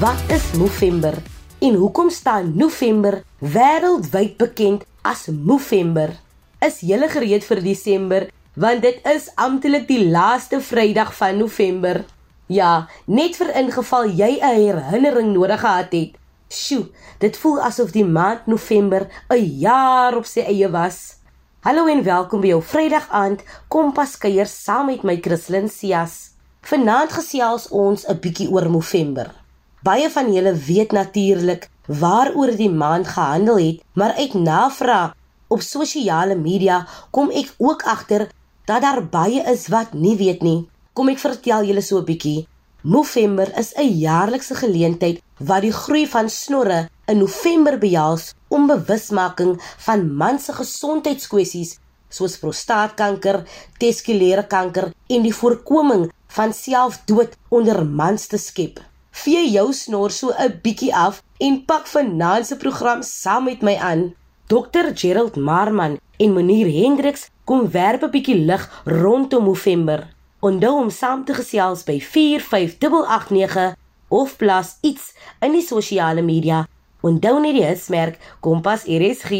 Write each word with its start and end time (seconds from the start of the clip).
Wat 0.00 0.22
is 0.26 0.52
November? 0.52 1.14
En 1.58 1.74
hoekom 1.74 2.10
staan 2.10 2.56
November 2.56 3.22
wêreldwyd 3.38 4.36
bekend 4.36 4.84
as 5.02 5.26
November? 5.26 6.10
Is 6.58 6.80
jy 6.80 6.98
gereed 7.12 7.44
vir 7.44 7.60
Desember? 7.62 8.26
Want 8.56 8.82
dit 8.82 8.98
is 9.06 9.28
amptelik 9.34 9.84
die 9.86 10.08
laaste 10.08 10.58
Vrydag 10.60 11.12
van 11.14 11.38
November. 11.38 12.00
Ja, 12.46 12.88
net 13.06 13.36
vir 13.36 13.52
ingeval 13.54 14.08
jy 14.08 14.40
'n 14.40 14.56
herinnering 14.64 15.32
nodig 15.32 15.60
gehad 15.60 15.92
het. 15.92 16.16
Sjoe, 16.48 16.88
dit 17.18 17.36
voel 17.36 17.60
asof 17.60 17.92
die 17.92 18.04
maand 18.04 18.46
November 18.46 19.06
'n 19.28 19.44
jaar 19.60 20.16
op 20.16 20.26
sy 20.26 20.40
eie 20.40 20.70
was. 20.70 21.16
Hallo 21.60 21.86
en 21.86 22.02
welkom 22.02 22.40
by 22.40 22.46
jou 22.46 22.62
Vrydag 22.62 23.08
aand 23.10 23.44
Kompas 23.68 24.18
kuier 24.18 24.46
saam 24.46 24.86
met 24.86 25.02
my 25.02 25.20
Christlyn 25.20 25.68
Cias. 25.68 26.30
Vanaand 26.62 27.12
gesels 27.12 27.68
ons 27.68 28.08
'n 28.08 28.18
bietjie 28.18 28.50
oor 28.50 28.70
November. 28.70 29.43
Baie 29.84 30.06
van 30.08 30.30
julle 30.32 30.54
weet 30.56 30.94
natuurlik 30.96 31.66
waaroor 32.00 32.54
die 32.56 32.70
maand 32.72 33.08
gehandel 33.08 33.58
het, 33.60 33.80
maar 33.92 34.14
uit 34.16 34.34
navraag 34.34 35.10
op 35.52 35.60
sosiale 35.60 36.36
media 36.40 36.78
kom 37.12 37.28
ek 37.28 37.50
ook 37.58 37.84
agter 37.92 38.30
dat 38.64 38.80
daar 38.80 39.02
baie 39.04 39.42
is 39.52 39.66
wat 39.68 39.92
nie 39.92 40.14
weet 40.16 40.40
nie. 40.40 40.62
Kom 40.96 41.10
ek 41.12 41.20
vertel 41.20 41.68
julle 41.68 41.82
so 41.84 41.98
'n 41.98 42.08
bietjie. 42.08 42.46
November 42.82 43.52
is 43.58 43.74
'n 43.76 43.92
jaarlikse 44.06 44.54
geleentheid 44.54 45.20
wat 45.38 45.62
die 45.66 45.76
groei 45.82 46.06
van 46.06 46.30
snorre 46.30 46.88
in 47.06 47.18
November 47.18 47.78
behels 47.78 48.32
om 48.48 48.66
bewusmaking 48.66 49.60
van 49.86 50.16
man 50.16 50.38
se 50.38 50.52
gesondheidskwessies 50.52 51.78
soos 52.08 52.38
prostaatkanker, 52.38 53.44
teskulêre 53.78 54.46
kanker 54.46 54.92
en 55.08 55.22
die 55.22 55.34
voorkoming 55.34 56.10
van 56.26 56.52
selfdood 56.52 57.36
onder 57.48 57.86
mans 57.86 58.26
te 58.26 58.38
skep. 58.38 58.80
Vee 59.14 59.46
jou 59.50 59.72
snor 59.72 60.10
so 60.10 60.32
'n 60.34 60.58
bietjie 60.62 60.94
af 60.94 61.22
en 61.38 61.64
pak 61.64 61.86
vanaand 61.86 62.46
se 62.46 62.56
program 62.56 63.02
saam 63.02 63.44
met 63.44 63.62
my 63.62 63.76
aan. 63.76 64.14
Dr 64.46 64.86
Gerald 64.94 65.36
Marman 65.36 65.98
en 66.16 66.32
meneer 66.32 66.66
Hendriks 66.66 67.30
kom 67.44 67.70
werp 67.70 68.02
'n 68.02 68.10
bietjie 68.10 68.38
lig 68.38 68.82
rondom 68.84 69.44
November. 69.44 70.08
Onthou 70.40 70.80
om 70.82 70.90
saam 70.90 71.24
te 71.24 71.34
gesels 71.34 71.84
by 71.84 72.00
45889 72.00 73.74
of 74.08 74.36
plus 74.36 74.78
iets 74.80 75.14
in 75.40 75.52
die 75.52 75.62
sosiale 75.62 76.22
media. 76.22 76.66
Onthou 77.00 77.40
net 77.40 77.54
die 77.54 77.64
hitsmerk 77.64 78.18
Kompas 78.40 78.84
RSG. 78.84 79.30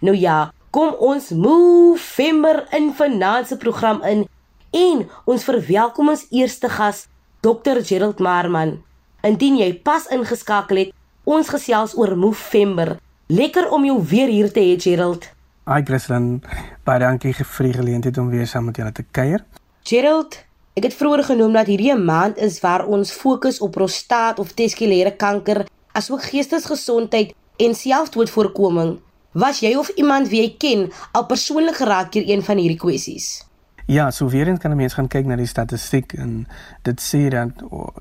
Nou 0.00 0.16
ja, 0.16 0.52
kom 0.70 0.94
ons 0.98 1.30
November 1.30 2.66
in 2.70 2.92
finansie 2.94 3.56
program 3.56 4.02
in 4.02 4.26
en 4.70 5.10
ons 5.24 5.44
verwelkom 5.44 6.08
ons 6.08 6.26
eerste 6.30 6.68
gas 6.68 7.06
Dr 7.40 7.84
Gerald 7.84 8.18
Marman. 8.18 8.82
Indien 9.24 9.54
jy 9.56 9.70
pas 9.80 10.04
ingeskakel 10.12 10.82
het, 10.82 10.90
ons 11.24 11.48
gesels 11.48 11.94
oor 11.96 12.10
November. 12.12 12.98
Lekker 13.32 13.70
om 13.72 13.86
jou 13.88 13.96
weer 14.10 14.28
hier 14.28 14.50
te 14.52 14.60
hê 14.60 14.74
Gerald. 14.76 15.30
Hi 15.64 15.80
Christian, 15.80 16.42
baie 16.84 17.00
dankie 17.00 17.32
vir 17.32 17.68
die 17.70 17.72
geleentheid 17.72 18.20
om 18.20 18.28
weer 18.28 18.44
saam 18.50 18.68
met 18.68 18.76
julle 18.76 18.92
te 18.92 19.06
kuier. 19.16 19.46
Gerald, 19.88 20.36
ek 20.76 20.90
het 20.90 20.96
vroeër 20.98 21.24
genoem 21.30 21.56
dat 21.56 21.70
hierdie 21.72 21.94
'n 21.94 22.04
maand 22.04 22.36
is 22.36 22.60
waar 22.60 22.84
ons 22.84 23.12
fokus 23.12 23.62
op 23.64 23.72
prostaat 23.72 24.38
of 24.38 24.52
teskulêre 24.52 25.16
kanker, 25.16 25.64
asook 25.96 26.22
geestesgesondheid 26.22 27.32
en 27.56 27.74
selfdoodvoorkoming. 27.74 29.00
Was 29.32 29.60
jy 29.60 29.74
of 29.76 29.88
iemand 29.96 30.28
wie 30.28 30.42
jy 30.42 30.54
ken 30.58 30.92
al 31.12 31.24
persoonlik 31.26 31.76
geraak 31.76 32.12
deur 32.12 32.28
een 32.28 32.42
van 32.42 32.58
hierdie 32.58 32.78
kwessies? 32.78 33.40
Ja, 33.86 34.10
so 34.10 34.28
weer 34.28 34.48
eens 34.48 34.58
kan 34.58 34.70
'n 34.70 34.76
mens 34.76 34.94
gaan 34.94 35.08
kyk 35.08 35.26
na 35.26 35.36
die 35.36 35.46
statistiek 35.46 36.12
en 36.12 36.46
dit 36.82 37.00
sê 37.00 37.28
dat 37.28 37.50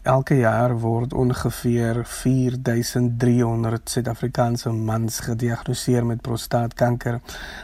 elke 0.01 0.35
jaar 0.35 0.79
word 0.79 1.13
ongeveer 1.13 2.05
4300 2.05 3.89
Suid-Afrikaanse 3.89 4.69
mans 4.71 5.19
gediagnoseer 5.19 6.05
met 6.05 6.21
prostaatkanker 6.21 7.19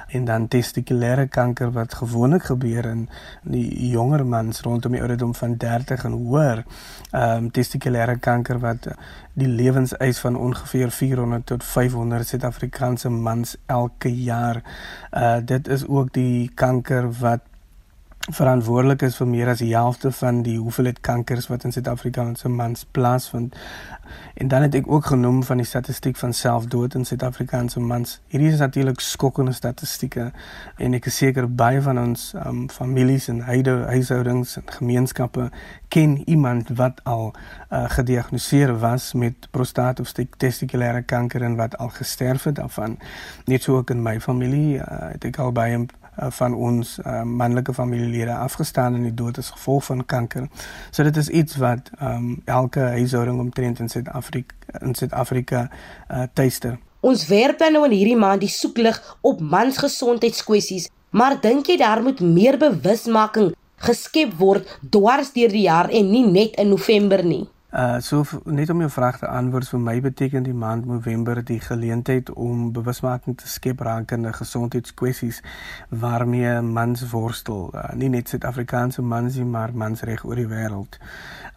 en 0.08 0.25
dan 0.25 0.47
testikulêre 0.47 1.28
kanker 1.28 1.72
wat 1.72 1.94
gewoonlik 1.94 2.44
gebeur 2.44 2.85
in 2.85 3.09
die 3.44 3.90
jonger 3.90 4.25
mans 4.25 4.62
rondom 4.62 4.91
die 4.91 5.02
ouderdom 5.02 5.35
van 5.35 5.58
30 5.58 6.03
en 6.03 6.12
hoër. 6.12 6.66
Ehm 7.12 7.38
um, 7.38 7.52
testikulêre 7.52 8.19
kanker 8.19 8.59
wat 8.59 8.88
die 9.34 9.47
lewenseis 9.47 10.19
van 10.19 10.35
ongeveer 10.35 10.91
400 10.91 11.46
tot 11.46 11.63
500 11.63 12.28
Suid-Afrikaanse 12.28 13.09
mans 13.09 13.58
elke 13.66 14.16
jaar. 14.16 14.63
Uh 15.12 15.38
dit 15.46 15.68
is 15.68 15.88
ook 15.88 16.13
die 16.13 16.52
kanker 16.53 17.12
wat 17.19 17.40
verantwoordelik 18.29 19.01
is 19.01 19.16
vir 19.17 19.28
meer 19.28 19.50
as 19.50 19.62
die 19.63 19.72
helfte 19.73 20.12
van 20.13 20.41
die 20.45 20.57
hoeveelheid 20.59 21.00
kankers 21.06 21.47
wat 21.50 21.63
in 21.66 21.73
Suid-Afrikaanse 21.73 22.50
mans 22.50 22.85
plaasvind. 22.91 23.56
En 24.34 24.47
dan 24.47 24.62
het 24.62 24.75
ek 24.75 24.88
ook 24.90 25.06
genoem 25.12 25.44
van 25.44 25.57
die 25.62 25.66
statistiek 25.66 26.17
van 26.17 26.34
selfdood 26.34 26.95
in 26.97 27.06
Suid-Afrikaanse 27.06 27.79
mans. 27.79 28.19
Hierdie 28.28 28.51
is 28.51 28.59
natuurlik 28.59 29.00
skokkende 29.00 29.53
statistieke 29.53 30.31
en 30.78 30.97
ek 30.97 31.09
is 31.09 31.17
seker 31.17 31.50
baie 31.50 31.81
van 31.81 32.00
ons 32.01 32.31
um, 32.45 32.67
families 32.69 33.29
en 33.34 33.41
huishoudings 33.45 34.56
en 34.61 34.73
gemeenskappe 34.79 35.50
ken 35.90 36.19
iemand 36.29 36.69
wat 36.78 37.01
al 37.09 37.31
uh, 37.34 37.85
gediagnoseer 37.90 38.75
was 38.79 39.13
met 39.13 39.50
prostaat 39.51 40.00
of 40.00 40.13
testikulêre 40.38 41.01
kanker 41.06 41.44
en 41.44 41.57
wat 41.57 41.78
al 41.78 41.90
gesterf 41.90 42.44
het 42.50 42.61
daarvan. 42.61 42.97
Net 43.46 43.63
so 43.63 43.78
ook 43.78 43.90
in 43.90 44.03
my 44.06 44.19
familie 44.22 44.78
uh, 44.78 44.84
het 45.13 45.25
ek 45.25 45.41
al 45.41 45.51
baie 45.51 45.85
van 46.28 46.53
ons 46.53 46.97
uh, 47.06 47.22
manlike 47.24 47.74
familielede 47.74 48.35
afgestaan 48.35 48.96
in 48.96 49.03
die 49.03 49.13
dood 49.13 49.38
as 49.38 49.50
gevolg 49.50 49.85
van 49.85 50.06
kanker. 50.06 50.47
So 50.91 51.03
dit 51.03 51.18
is 51.18 51.30
iets 51.30 51.57
wat 51.57 51.91
um, 52.02 52.41
elke 52.46 52.80
huishouding 52.80 53.40
omtrent 53.40 53.80
in 53.80 53.90
Suid-Afrika 53.90 54.56
in 54.81 54.96
Suid-Afrika 54.96 55.69
uh, 56.12 56.24
tuister. 56.34 56.78
Ons 57.00 57.28
werp 57.28 57.63
nou 57.72 57.85
in 57.88 57.96
hierdie 57.96 58.18
maand 58.19 58.44
die 58.44 58.52
soeklig 58.52 59.00
op 59.22 59.40
mansgesondheidskwessies, 59.40 60.90
maar 61.09 61.40
dink 61.41 61.68
jy 61.72 61.78
daar 61.79 62.03
moet 62.03 62.19
meer 62.19 62.59
bewusmaking 62.59 63.53
geskep 63.79 64.35
word 64.38 64.68
dwars 64.91 65.31
deur 65.34 65.52
die 65.52 65.66
jaar 65.66 65.90
en 65.90 66.12
nie 66.12 66.25
net 66.28 66.59
in 66.59 66.69
November 66.69 67.24
nie? 67.25 67.47
Uh 67.69 68.02
so 68.02 68.25
net 68.46 68.69
om 68.69 68.80
jou 68.81 68.90
vraag 68.90 69.19
te 69.22 69.28
antwoord 69.30 69.68
vir 69.69 69.80
my 69.80 70.02
beteken 70.02 70.44
die 70.44 70.53
maand 70.57 70.85
November 70.90 71.44
die 71.46 71.59
geleentheid 71.62 72.30
om 72.34 72.72
bewusmaking 72.74 73.38
te 73.38 73.47
skep 73.47 73.81
rakende 73.85 74.34
gesondheidskwessies 74.34 75.41
waarmee 75.90 76.62
mans 76.66 77.09
worstel, 77.12 77.69
uh, 77.75 77.94
nie 77.94 78.09
net 78.09 78.29
Suid-Afrikaanse 78.29 79.02
mans 79.06 79.35
nie, 79.38 79.46
maar 79.46 79.74
mans 79.74 80.02
reg 80.02 80.25
oor 80.25 80.35
die 80.41 80.47
wêreld. 80.50 80.97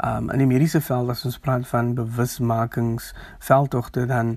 Um 0.04 0.30
in 0.34 0.38
die 0.44 0.52
mediese 0.52 0.80
veld 0.84 1.10
as 1.16 1.24
ons 1.24 1.40
praat 1.40 1.64
van 1.72 1.94
bewusmakingsveldtogte 1.96 4.06
dan 4.06 4.36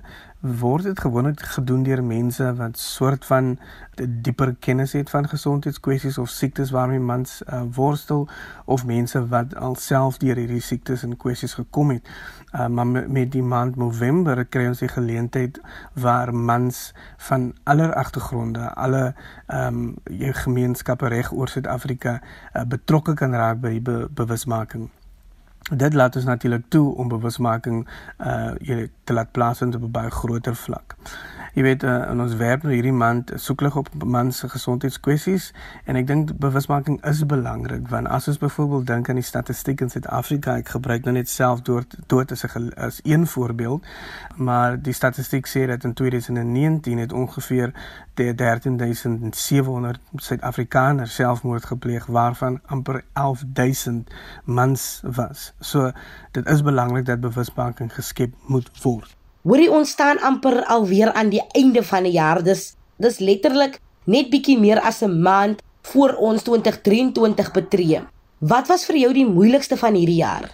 word 0.60 0.82
dit 0.82 1.00
gewoonlik 1.00 1.40
gedoen 1.40 1.82
deur 1.82 2.02
mense 2.04 2.54
wat 2.54 2.78
soort 2.78 3.24
van 3.24 3.58
dieper 3.96 4.54
kennis 4.60 4.92
het 4.92 5.10
van 5.10 5.28
gesondheidskwessies 5.28 6.18
of 6.18 6.28
siektes 6.28 6.70
waarmee 6.70 7.00
mans 7.00 7.42
uh, 7.46 7.62
worstel 7.74 8.28
of 8.64 8.84
mense 8.86 9.26
wat 9.28 9.54
alself 9.54 10.18
deur 10.18 10.36
hierdie 10.36 10.60
siektes 10.60 11.02
en 11.02 11.16
kwessies 11.16 11.54
gekom 11.54 11.90
het. 11.90 12.10
Uh, 12.52 12.66
maar 12.66 12.86
met 12.86 13.32
die 13.32 13.42
maand 13.42 13.76
November 13.76 14.44
kry 14.44 14.66
ons 14.66 14.84
die 14.84 14.92
geleentheid 14.92 15.60
waar 15.92 16.34
mans 16.34 16.92
van 17.28 17.52
aller 17.64 17.94
agtergronde, 17.94 18.68
alle 18.74 19.14
ehm 19.46 19.82
um, 20.08 20.34
gemeenskappe 20.36 21.08
reg 21.08 21.32
oor 21.32 21.48
Suid-Afrika 21.48 22.20
uh, 22.20 22.62
betrokke 22.64 23.14
kan 23.14 23.34
raak 23.34 23.60
by 23.60 23.76
die 23.78 23.80
be 23.80 24.08
bewusmaking 24.10 24.90
dit 25.70 25.94
laat 25.94 26.16
ons 26.16 26.24
natuurlik 26.24 26.64
toe 26.68 26.94
om 26.94 27.08
bewusmaking 27.08 27.88
uh 28.18 28.54
jy 28.60 28.90
te 29.04 29.12
laat 29.12 29.32
plaasvind 29.32 29.74
op 29.74 29.82
'n 29.82 29.90
baie 29.90 30.10
groter 30.10 30.54
vlak. 30.56 30.96
Jy 31.56 31.62
weet 31.64 31.84
uh, 31.88 32.10
ons 32.12 32.34
werk 32.36 32.66
nou 32.66 32.74
hierdie 32.74 32.92
maand 32.92 33.30
soeklig 33.40 33.78
op 33.80 33.86
mans 34.04 34.42
se 34.42 34.48
gesondheidskwessies 34.52 35.46
en 35.88 35.96
ek 35.96 36.04
dink 36.10 36.34
bewusmaking 36.42 36.98
is 37.08 37.22
belangrik 37.24 37.86
want 37.88 38.10
as 38.12 38.28
ons 38.28 38.42
byvoorbeeld 38.42 38.84
dink 38.90 39.08
aan 39.08 39.16
die 39.16 39.24
statistiek 39.24 39.80
in 39.80 39.88
Suid-Afrika, 39.88 40.58
ek 40.60 40.74
gebruik 40.74 41.08
nou 41.08 41.16
net 41.16 41.32
self 41.32 41.64
dood 41.64 41.96
dood 42.12 42.36
as 42.36 42.44
'n 42.44 42.68
as 42.76 43.00
een 43.08 43.24
voorbeeld, 43.24 43.88
maar 44.36 44.76
die 44.76 44.92
statistiek 44.92 45.48
sê 45.48 45.64
dat 45.72 45.88
in 45.88 45.96
2019 45.96 46.98
het 46.98 47.12
ongeveer 47.12 47.72
13700 48.20 50.00
Suid-Afrikaners 50.16 51.14
selfmoord 51.14 51.64
gepleeg 51.64 52.06
waarvan 52.06 52.60
amper 52.66 53.04
11000 53.12 54.12
mans 54.44 55.00
was. 55.02 55.54
So 55.60 55.90
dit 56.32 56.46
is 56.46 56.62
belangrik 56.62 57.06
dat 57.06 57.20
bewusmaking 57.20 57.94
geskep 57.94 58.34
moet 58.46 58.70
word. 58.82 59.15
Hoorie 59.46 59.68
ons 59.70 59.90
staan 59.94 60.18
amper 60.26 60.64
alweer 60.74 61.12
aan 61.14 61.28
die 61.30 61.42
einde 61.54 61.82
van 61.86 62.02
die 62.02 62.16
jaar. 62.16 62.40
Dis 62.42 62.72
dis 62.98 63.20
letterlik 63.22 63.76
net 64.10 64.32
bietjie 64.32 64.58
meer 64.58 64.80
as 64.80 65.02
'n 65.06 65.22
maand 65.22 65.62
voor 65.82 66.16
ons 66.18 66.42
2023 66.42 67.52
betree. 67.52 68.00
Wat 68.38 68.66
was 68.66 68.86
vir 68.86 68.96
jou 68.96 69.12
die 69.12 69.26
moeilikste 69.26 69.76
van 69.76 69.94
hierdie 69.94 70.18
jaar? 70.18 70.50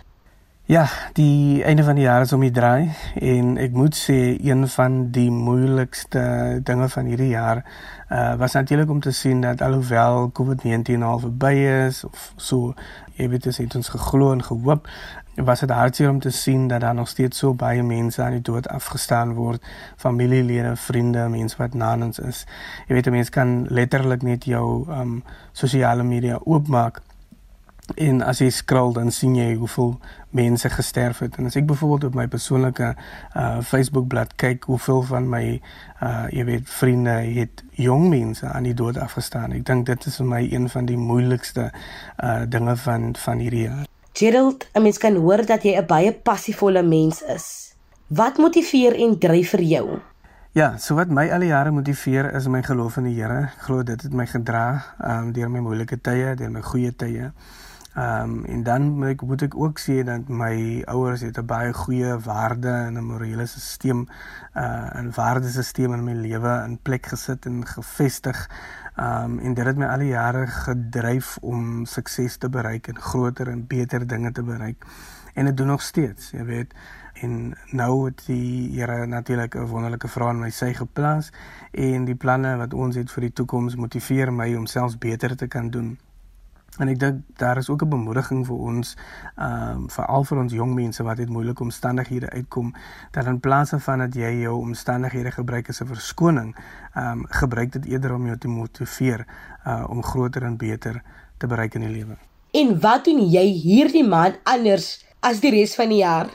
Ja, 0.65 0.89
die 1.13 1.63
einde 1.65 1.85
van 1.85 1.95
die 1.95 2.05
jaar 2.05 2.21
is 2.21 2.33
om 2.33 2.41
die 2.41 2.51
draai 2.51 2.91
en 3.15 3.57
ek 3.59 3.73
moet 3.73 3.97
sê 3.99 4.39
een 4.39 4.69
van 4.69 5.11
die 5.11 5.31
moeilikste 5.31 6.61
dinge 6.63 6.87
van 6.89 7.09
hierdie 7.11 7.33
jaar 7.33 7.65
uh, 8.09 8.35
was 8.39 8.53
natuurlik 8.53 8.91
om 8.91 9.01
te 9.01 9.11
sien 9.11 9.41
dat 9.41 9.61
alhoewel 9.61 10.31
COVID-19 10.39 11.03
al 11.03 11.19
verby 11.19 11.53
is 11.89 12.05
of 12.05 12.33
so 12.37 12.75
jy 13.19 13.29
weet 13.29 13.43
dit 13.43 13.57
het 13.57 13.75
ons 13.75 13.89
geglo 13.89 14.31
en 14.33 14.45
gehoop 14.45 14.87
was 15.35 15.61
dit 15.61 15.71
hartseer 15.71 16.11
om 16.11 16.19
te 16.19 16.31
sien 16.31 16.69
dat 16.69 16.81
daar 16.81 16.95
nog 16.95 17.09
steeds 17.09 17.39
so 17.39 17.55
baie 17.55 17.83
mense 17.83 18.23
aan 18.23 18.37
die 18.37 18.41
dood 18.41 18.69
afgestaan 18.69 19.33
word, 19.35 19.65
familielede, 19.97 20.77
vriende, 20.77 21.29
mense 21.29 21.57
wat 21.57 21.75
nanens 21.75 22.19
is. 22.19 22.45
Jy 22.89 22.95
weet, 22.95 23.11
mense 23.11 23.31
kan 23.31 23.67
letterlik 23.69 24.23
net 24.23 24.45
jou 24.45 24.85
um 24.91 25.23
sosiale 25.53 26.03
media 26.03 26.39
oopmaak 26.45 27.01
en 27.97 28.23
as 28.23 28.39
jy 28.41 28.49
skrol 28.55 28.93
dan 28.95 29.11
sien 29.13 29.35
jy 29.37 29.55
hoeveel 29.59 29.97
mense 30.31 30.69
gesterf 30.71 31.19
het. 31.25 31.37
En 31.37 31.49
as 31.51 31.57
ek 31.59 31.67
byvoorbeeld 31.67 32.13
op 32.13 32.19
my 32.21 32.27
persoonlike 32.31 32.93
uh 33.37 33.61
Facebook 33.61 34.09
bladsy 34.09 34.37
kyk 34.37 34.69
hoeveel 34.71 35.03
van 35.11 35.29
my 35.29 35.45
uh 36.01 36.27
jy 36.31 36.45
weet 36.49 36.69
vriende 36.71 37.19
het 37.37 37.65
jong 37.77 38.09
mense 38.09 38.47
aan 38.49 38.69
die 38.69 38.77
dood 38.79 38.99
afgestaan. 38.99 39.53
Ek 39.53 39.67
dink 39.67 39.87
dit 39.87 40.07
is 40.07 40.21
vir 40.23 40.31
my 40.37 40.45
een 40.47 40.69
van 40.73 40.89
die 40.89 41.01
moeilikste 41.01 41.71
uh 42.23 42.43
dinge 42.49 42.77
van 42.77 43.13
van 43.17 43.43
hierdie 43.45 43.67
jaar 43.69 43.92
Gerald, 44.13 44.69
'n 44.73 44.83
mens 44.83 44.99
kan 44.99 45.15
hoor 45.17 45.47
dat 45.47 45.63
jy 45.63 45.77
'n 45.77 45.87
baie 45.87 46.13
passievolle 46.13 46.83
mens 46.83 47.23
is. 47.23 47.75
Wat 48.07 48.39
motiveer 48.39 48.95
en 48.95 49.19
dryf 49.19 49.51
vir 49.51 49.63
jou? 49.63 49.99
Ja, 50.53 50.77
so 50.77 50.95
wat 50.95 51.09
my 51.09 51.31
al 51.33 51.41
die 51.41 51.49
jare 51.49 51.71
motiveer 51.71 52.35
is 52.35 52.47
my 52.47 52.63
geloof 52.63 52.97
in 52.97 53.05
die 53.05 53.15
Here. 53.23 53.49
Glo 53.59 53.83
dit 53.83 54.03
het 54.03 54.13
my 54.13 54.27
gedra 54.27 54.85
um, 55.05 55.33
deur 55.33 55.51
my 55.51 55.61
moeilike 55.61 56.01
tye, 56.01 56.35
deur 56.37 56.51
my 56.51 56.61
goeie 56.61 56.93
tye. 56.97 57.33
Ehm 57.95 58.31
um, 58.31 58.45
en 58.45 58.63
dan 58.63 58.83
moet 58.89 59.09
ek, 59.09 59.23
moet 59.23 59.43
ek 59.43 59.55
ook 59.57 59.81
sê 59.81 59.99
dat 60.05 60.29
my 60.29 60.83
ouers 60.89 61.21
het 61.21 61.39
'n 61.39 61.45
baie 61.45 61.73
goeie 61.73 62.19
waarde 62.19 62.69
en 62.69 62.97
'n 62.97 63.05
morele 63.05 63.47
stelsel 63.47 64.07
uh 64.55 65.01
'n 65.01 65.13
waardesisteem 65.15 65.93
in 65.93 66.05
my 66.05 66.13
lewe 66.13 66.63
in 66.67 66.79
plek 66.83 67.07
gesit 67.07 67.47
en 67.47 67.67
gevestig. 67.67 68.51
Ehm 68.97 69.25
um, 69.25 69.39
en 69.39 69.55
dit 69.55 69.65
het 69.65 69.77
my 69.77 69.87
al 69.87 69.99
die 69.99 70.09
jare 70.09 70.47
gedryf 70.47 71.37
om 71.41 71.85
sukses 71.85 72.37
te 72.37 72.49
bereik 72.49 72.89
en 72.89 73.01
groter 73.01 73.49
en 73.49 73.67
beter 73.67 74.07
dinge 74.07 74.33
te 74.33 74.43
bereik. 74.43 74.85
En 75.35 75.45
dit 75.45 75.57
doen 75.57 75.67
nog 75.67 75.83
steeds, 75.83 76.31
jy 76.31 76.45
weet. 76.45 76.75
En 77.15 77.59
nou 77.71 78.05
het 78.05 78.23
die 78.27 78.81
Here 78.81 79.07
natuurlik 79.07 79.55
'n 79.55 79.67
wonderlike 79.67 80.09
vrou 80.09 80.31
in 80.31 80.39
my 80.39 80.51
sy 80.51 80.73
geplaas 80.75 81.33
en 81.71 82.05
die 82.05 82.15
planne 82.15 82.57
wat 82.57 82.75
ons 82.75 82.97
het 82.97 83.11
vir 83.11 83.21
die 83.21 83.33
toekoms 83.33 83.77
motiveer 83.77 84.33
my 84.33 84.55
om 84.55 84.67
selfs 84.67 84.99
beter 84.99 85.37
te 85.37 85.47
kan 85.47 85.71
doen. 85.71 85.99
En 86.81 86.89
ek 86.89 86.99
dink 86.99 87.21
daar 87.37 87.57
is 87.61 87.69
ook 87.69 87.83
'n 87.83 87.89
bemoediging 87.89 88.47
vir 88.47 88.57
ons, 88.57 88.97
ehm 89.37 89.77
um, 89.77 89.91
veral 89.91 90.25
vir 90.25 90.39
ons 90.39 90.53
jong 90.53 90.75
mense 90.75 91.03
wat 91.03 91.19
uit 91.19 91.29
moeilike 91.29 91.63
omstandighede 91.63 92.31
uitkom, 92.31 92.75
dat 93.11 93.27
in 93.27 93.41
plaas 93.41 93.73
van 93.77 93.99
dat 93.99 94.15
jy 94.15 94.41
jou 94.41 94.61
omstandighede 94.61 95.31
gebruik 95.31 95.69
as 95.69 95.81
'n 95.81 95.87
verskoning, 95.87 96.57
ehm 96.95 97.19
um, 97.19 97.27
gebruik 97.29 97.73
dit 97.73 97.85
eerder 97.85 98.15
om 98.15 98.27
jou 98.27 98.39
te 98.39 98.49
motiveer 98.49 99.27
uh 99.67 99.85
om 99.89 100.03
groter 100.03 100.43
en 100.43 100.57
beter 100.57 101.03
te 101.37 101.47
bereik 101.47 101.75
in 101.75 101.81
die 101.81 101.91
lewe. 101.91 102.17
En 102.51 102.81
wat 102.81 103.05
doen 103.05 103.31
jy 103.31 103.47
hierdie 103.47 104.09
maand 104.09 104.39
anders 104.43 105.07
as 105.21 105.41
die 105.41 105.51
res 105.51 105.75
van 105.75 105.89
die 105.89 105.99
jaar? 105.99 106.27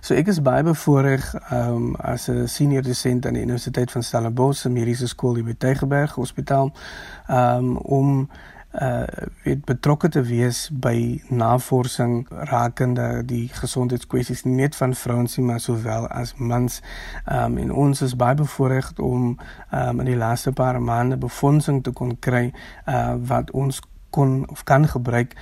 So 0.00 0.14
ek 0.14 0.26
is 0.26 0.42
baie 0.42 0.62
bevoorreg 0.62 1.34
um 1.52 1.96
as 1.96 2.28
'n 2.28 2.48
senior 2.48 2.82
dosent 2.82 3.26
aan 3.26 3.34
die 3.34 3.42
Universiteit 3.42 3.90
van 3.90 4.02
Stellenbosch, 4.02 4.64
'n 4.64 4.72
mediese 4.72 5.08
skool 5.08 5.34
hier 5.34 5.44
by 5.44 5.54
Tygerberg 5.58 6.14
Hospitaal, 6.14 6.72
um 7.28 7.76
om 7.76 8.28
uh 8.72 9.02
weet 9.42 9.64
betrokke 9.64 10.08
te 10.08 10.22
wees 10.22 10.68
by 10.70 11.20
navorsing 11.28 12.26
rakende 12.30 13.22
die 13.26 13.48
gesondheidskwessies 13.52 14.44
nie 14.44 14.54
net 14.54 14.76
van 14.78 14.94
vrouens 14.94 15.36
nie 15.36 15.46
maar 15.46 15.60
sowel 15.60 16.06
as 16.08 16.34
mans. 16.38 16.78
Um 17.26 17.58
en 17.58 17.72
ons 17.72 18.02
is 18.06 18.16
baie 18.16 18.38
bevoorreg 18.38 18.92
om 18.96 19.34
um 19.74 20.00
in 20.00 20.06
die 20.12 20.16
laaste 20.16 20.52
paar 20.52 20.82
maande 20.82 21.18
befondsing 21.18 21.82
te 21.82 21.90
kon 21.90 22.14
kry 22.18 22.52
uh 22.86 23.16
wat 23.18 23.50
ons 23.50 23.82
kon 24.10 24.48
of 24.50 24.64
kan 24.64 24.88
gebruik 24.88 25.34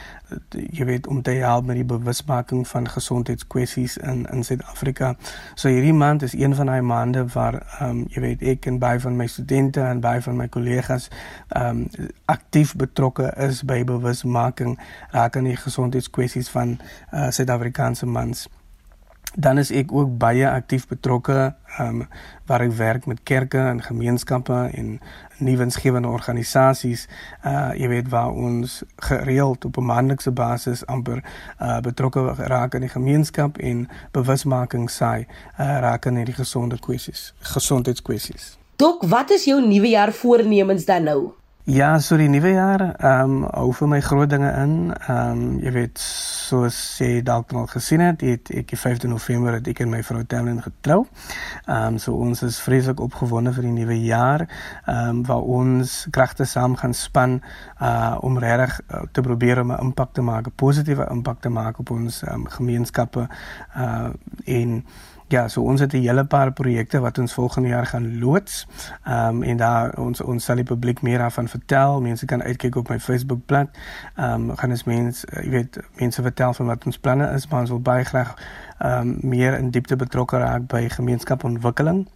jy 0.53 0.85
weet 0.85 1.07
om 1.07 1.23
te 1.23 1.31
help 1.31 1.67
met 1.67 1.77
die 1.77 1.85
bewusmaking 1.89 2.69
van 2.69 2.89
gesondheidskwessies 2.89 3.97
in 3.97 4.27
in 4.33 4.45
Suid-Afrika. 4.45 5.15
So 5.55 5.69
hierdie 5.69 5.95
maand 5.95 6.23
is 6.23 6.33
een 6.37 6.55
van 6.55 6.67
daai 6.67 6.81
maande 6.81 7.27
waar 7.33 7.55
ehm 7.55 7.89
um, 7.91 8.05
jy 8.09 8.21
weet 8.21 8.43
ek 8.43 8.67
en 8.67 8.79
baie 8.79 9.01
van 9.01 9.17
my 9.17 9.27
studente 9.27 9.81
en 9.81 10.01
baie 10.01 10.23
van 10.23 10.37
my 10.37 10.49
kollegas 10.49 11.09
ehm 11.49 11.87
um, 11.99 12.11
aktief 12.25 12.77
betrokke 12.77 13.33
is 13.49 13.63
by 13.65 13.85
bewusmaking 13.85 14.79
rakende 15.11 15.49
die 15.49 15.65
gesondheidskwessies 15.65 16.49
van 16.49 16.79
uh, 17.13 17.31
Suid-Afrikaanse 17.31 18.07
mans 18.07 18.49
dan 19.35 19.59
is 19.59 19.71
ek 19.71 19.93
ook 19.93 20.19
baie 20.19 20.49
aktief 20.49 20.87
betrokke 20.89 21.55
um 21.79 22.07
waar 22.49 22.63
ek 22.65 22.73
werk 22.73 23.07
met 23.07 23.23
kerke 23.23 23.59
en 23.59 23.83
gemeenskappe 23.83 24.71
en 24.75 25.01
nuwensgewende 25.39 26.09
organisasies 26.09 27.07
uh 27.45 27.71
jy 27.77 27.89
weet 27.89 28.09
waar 28.09 28.33
ons 28.33 28.83
gereeld 28.97 29.65
op 29.65 29.77
'n 29.77 29.85
maandelikse 29.85 30.31
basis 30.31 30.87
amper 30.87 31.23
uh 31.61 31.81
betrokke 31.81 32.35
raak 32.37 32.75
in 32.75 32.81
die 32.81 32.95
gemeenskap 32.95 33.59
en 33.59 33.89
bewusmaking 34.13 34.91
saai 34.91 35.27
uh 35.59 35.79
raak 35.81 36.07
in 36.07 36.25
die 36.25 36.33
gesonde 36.33 36.79
kwessies 36.79 37.35
gesondheidskwessies. 37.41 38.59
Dok 38.77 39.03
wat 39.03 39.31
is 39.31 39.45
jou 39.45 39.61
nuwe 39.67 39.89
jaar 39.89 40.13
voornemens 40.13 40.85
dan 40.85 41.03
nou 41.03 41.33
Ja, 41.69 41.99
so 42.01 42.17
die 42.17 42.31
nuwe 42.33 42.55
jaar, 42.55 42.81
ehm 42.97 43.33
um, 43.35 43.43
hou 43.53 43.75
vir 43.77 43.89
my 43.93 43.99
groot 44.01 44.31
dinge 44.33 44.49
in. 44.57 44.71
Ehm 44.97 45.41
um, 45.41 45.41
jy 45.61 45.73
weet, 45.75 45.99
soos 46.01 46.77
jy 46.97 47.19
dalk 47.21 47.53
al 47.53 47.67
gesien 47.69 48.01
het, 48.01 48.23
het 48.25 48.49
ek 48.57 48.71
die 48.71 48.79
5de 48.81 49.11
November 49.11 49.59
het 49.59 49.69
ek 49.69 49.83
en 49.85 49.91
my 49.93 50.01
vrou 50.01 50.23
Tamlin 50.25 50.63
getrou. 50.65 51.03
Ehm 51.67 51.99
um, 51.99 51.99
so 52.01 52.15
ons 52.17 52.41
is 52.47 52.57
vreeslik 52.65 53.03
opgewonde 53.05 53.53
vir 53.53 53.69
die 53.69 53.75
nuwe 53.75 53.99
jaar, 54.01 54.47
ehm 54.87 55.11
um, 55.11 55.21
waar 55.29 55.45
ons 55.59 55.99
kragte 56.17 56.49
saam 56.49 56.79
gaan 56.81 56.97
span 56.97 57.37
uh 57.85 58.17
om 58.25 58.41
regtig 58.41 58.81
uh, 58.89 59.03
te 59.13 59.21
probeer 59.29 59.61
om 59.61 59.73
'n 59.73 59.91
impak 59.91 60.15
te 60.17 60.25
maak, 60.25 60.49
'n 60.49 60.57
positiewe 60.57 61.11
impak 61.11 61.45
te 61.45 61.53
maak 61.53 61.85
op 61.85 61.91
ons 61.91 62.23
um, 62.33 62.49
gemeenskappe 62.49 63.29
uh 63.77 64.09
en 64.47 64.85
Ja, 65.29 65.49
so 65.49 65.63
ons 65.63 65.81
het 65.81 65.93
'n 65.93 66.01
hele 66.01 66.25
paar 66.25 66.53
projekte 66.53 67.01
wat 67.01 67.19
ons 67.19 67.33
volgende 67.33 67.69
jaar 67.69 67.87
gaan 67.87 68.19
loods. 68.19 68.67
Ehm 69.05 69.29
um, 69.29 69.43
en 69.43 69.57
daar 69.57 69.99
ons 69.99 70.21
ons 70.21 70.45
sal 70.45 70.55
die 70.55 70.65
publiek 70.65 71.03
meer 71.03 71.19
daarvan 71.19 71.49
vertel. 71.49 72.01
Mense 72.01 72.27
kan 72.27 72.43
uitkyk 72.43 72.77
op 72.77 72.89
my 72.89 73.01
Facebook 73.01 73.47
bladsy. 73.47 73.71
Ehm 74.15 74.51
um, 74.51 74.57
gaan 74.57 74.71
ons 74.71 74.85
mense, 74.85 75.27
uh, 75.33 75.43
jy 75.45 75.51
weet, 75.51 75.79
mense 75.95 76.23
vertel 76.23 76.55
van 76.55 76.67
wat 76.67 76.85
ons 76.85 76.99
planne 76.99 77.31
is, 77.31 77.49
maar 77.49 77.61
ons 77.61 77.71
wil 77.71 77.81
baie 77.81 78.05
graag 78.05 78.35
ehm 78.79 79.01
um, 79.01 79.19
meer 79.21 79.59
in 79.59 79.71
diepte 79.71 79.97
betrokke 79.97 80.39
raak 80.39 80.67
by 80.67 80.89
gemeenskapontwikkeling. 80.89 82.09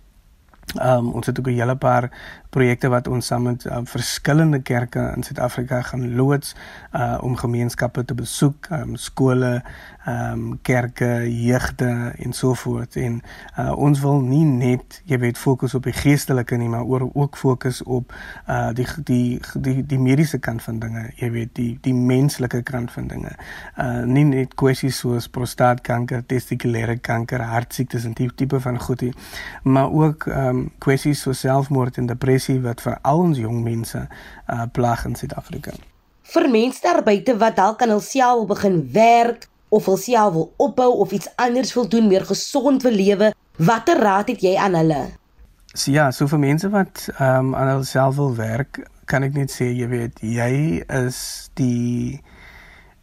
Ehm 0.75 0.99
um, 0.99 1.13
ons 1.13 1.27
het 1.27 1.39
ook 1.39 1.47
'n 1.47 1.59
hele 1.59 1.77
paar 1.77 2.11
projekte 2.53 2.91
wat 2.93 3.09
ons 3.09 3.27
saam 3.27 3.47
met 3.49 3.65
uh, 3.65 3.81
verskillende 3.89 4.61
kerke 4.61 5.01
in 5.17 5.25
Suid-Afrika 5.25 5.81
gaan 5.89 6.15
loods 6.19 6.55
uh 6.93 7.17
om 7.23 7.37
gemeenskappe 7.37 8.05
te 8.05 8.15
besoek, 8.15 8.67
um, 8.71 8.97
skole, 9.01 9.63
ehm 10.05 10.33
um, 10.33 10.59
kerke, 10.67 11.09
jeugde 11.31 12.13
en 12.19 12.33
so 12.33 12.55
voort. 12.55 12.97
En 13.01 13.21
uh 13.59 13.73
ons 13.79 14.01
wil 14.01 14.21
nie 14.21 14.45
net, 14.45 15.01
jy 15.09 15.19
weet, 15.23 15.39
fokus 15.39 15.75
op 15.79 15.87
die 15.89 15.95
geestelike 15.97 16.57
nie, 16.61 16.69
maar 16.69 16.85
oor 16.85 17.07
ook 17.13 17.39
fokus 17.41 17.81
op 17.83 18.13
uh 18.49 18.69
die 18.77 18.87
die 19.05 19.41
die 19.55 19.87
die 19.87 20.01
mediese 20.01 20.39
kant 20.39 20.63
van 20.63 20.83
dinge, 20.83 21.07
jy 21.17 21.31
weet, 21.31 21.55
die 21.57 21.79
die 21.81 21.95
menslike 21.95 22.63
kant 22.69 22.93
van 22.93 23.09
dinge. 23.09 23.33
Uh 23.79 24.03
nie 24.05 24.27
net 24.29 24.55
kwessies 24.61 25.01
soos 25.01 25.31
prostaatkanker, 25.33 26.27
testikulêre 26.27 26.99
kanker, 27.01 27.41
hartsiektes 27.55 28.05
en 28.05 28.13
tipe 28.19 28.37
tipe 28.37 28.61
van 28.61 28.81
goedie, 28.81 29.15
maar 29.63 29.89
ook 29.91 30.29
ehm 30.29 30.49
um, 30.49 30.63
kwessies 30.79 31.25
soos 31.25 31.41
selfmoord 31.47 31.97
en 31.97 32.07
depressie 32.07 32.42
wat 32.63 32.81
vir 32.81 32.99
al 33.03 33.19
ons 33.19 33.39
jong 33.39 33.63
mense 33.63 34.09
uh 34.49 34.67
plaag 34.73 35.05
in 35.05 35.15
Suid-Afrika. 35.15 35.73
Vir 36.33 36.49
mense 36.51 36.81
daar 36.83 37.03
buite 37.03 37.37
wat 37.37 37.57
dalk 37.57 37.83
aan 37.83 37.95
hulself 37.95 38.47
begin 38.47 38.79
werk 38.93 39.49
of 39.69 39.87
hulself 39.87 40.33
wil 40.33 40.53
opbou 40.57 40.91
of 41.05 41.13
iets 41.13 41.29
anders 41.37 41.75
wil 41.75 41.89
doen, 41.89 42.09
meer 42.09 42.25
gesond 42.25 42.83
wil 42.83 42.93
lewe, 42.93 43.33
watter 43.57 43.99
raad 44.01 44.29
het 44.29 44.41
jy 44.45 44.57
aan 44.57 44.75
hulle? 44.75 45.03
So, 45.75 45.91
ja, 45.91 46.11
so 46.11 46.29
vir 46.29 46.39
mense 46.39 46.69
wat 46.73 47.09
ehm 47.17 47.53
um, 47.53 47.55
aan 47.55 47.69
hulself 47.79 48.17
wil 48.17 48.35
werk, 48.37 48.83
kan 49.09 49.25
ek 49.25 49.35
net 49.37 49.53
sê 49.53 49.71
jy 49.73 49.89
weet, 49.89 50.21
jy 50.21 50.53
is 51.01 51.49
die 51.61 52.21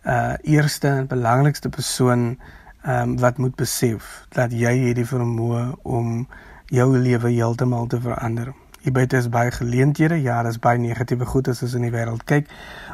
uh 0.06 0.38
eerste 0.48 0.88
en 0.88 1.10
belangrikste 1.10 1.70
persoon 1.70 2.38
ehm 2.84 3.02
um, 3.02 3.18
wat 3.20 3.38
moet 3.38 3.56
besef 3.60 4.28
dat 4.38 4.54
jy 4.54 4.72
hierdie 4.86 5.08
vermoë 5.10 5.66
om 5.84 6.28
jou 6.70 6.90
lewe 6.98 7.34
heeltemal 7.34 7.88
te 7.90 8.00
verander. 8.02 8.54
Hier 8.90 8.98
buite 8.98 9.18
is 9.18 9.28
baie 9.30 9.52
geleenthede, 9.52 10.16
ja, 10.22 10.42
daar 10.42 10.50
is 10.50 10.58
baie 10.60 10.80
negatiewe 10.82 11.26
goed 11.30 11.48
as 11.48 11.60
ons 11.62 11.76
in 11.78 11.84
die 11.86 11.92
wêreld 11.94 12.24
kyk, 12.26 12.48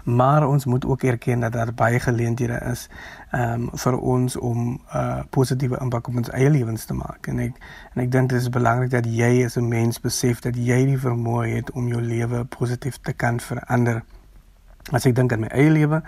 maar 0.04 0.44
ons 0.44 0.66
moet 0.68 0.84
ook 0.86 1.06
erken 1.08 1.46
dat 1.46 1.54
daar 1.56 1.70
baie 1.72 2.02
geleenthede 2.04 2.58
is 2.68 2.90
um 3.32 3.70
vir 3.72 3.96
ons 4.00 4.36
om 4.36 4.58
'n 4.60 4.80
uh, 4.96 5.24
positiewe 5.30 5.80
impak 5.80 6.10
op 6.12 6.18
ons 6.20 6.32
eie 6.36 6.50
lewens 6.50 6.84
te 6.86 6.94
maak. 6.94 7.28
En 7.32 7.40
ek 7.40 7.56
en 7.94 8.04
ek 8.04 8.12
dink 8.12 8.30
dit 8.30 8.42
is 8.42 8.50
belangrik 8.50 8.92
dat 8.92 9.08
jy 9.08 9.46
as 9.46 9.56
'n 9.56 9.68
mens 9.68 10.02
besef 10.02 10.44
dat 10.44 10.56
jy 10.56 10.86
die 10.86 11.00
vermoë 11.00 11.56
het 11.56 11.72
om 11.72 11.88
jou 11.88 12.02
lewe 12.02 12.44
positief 12.44 13.00
te 13.00 13.14
kan 13.14 13.40
verander. 13.40 14.04
As 14.94 15.06
ek 15.06 15.16
dink 15.16 15.32
aan 15.34 15.40
my 15.40 15.48
eie 15.48 15.70
lewe, 15.70 16.04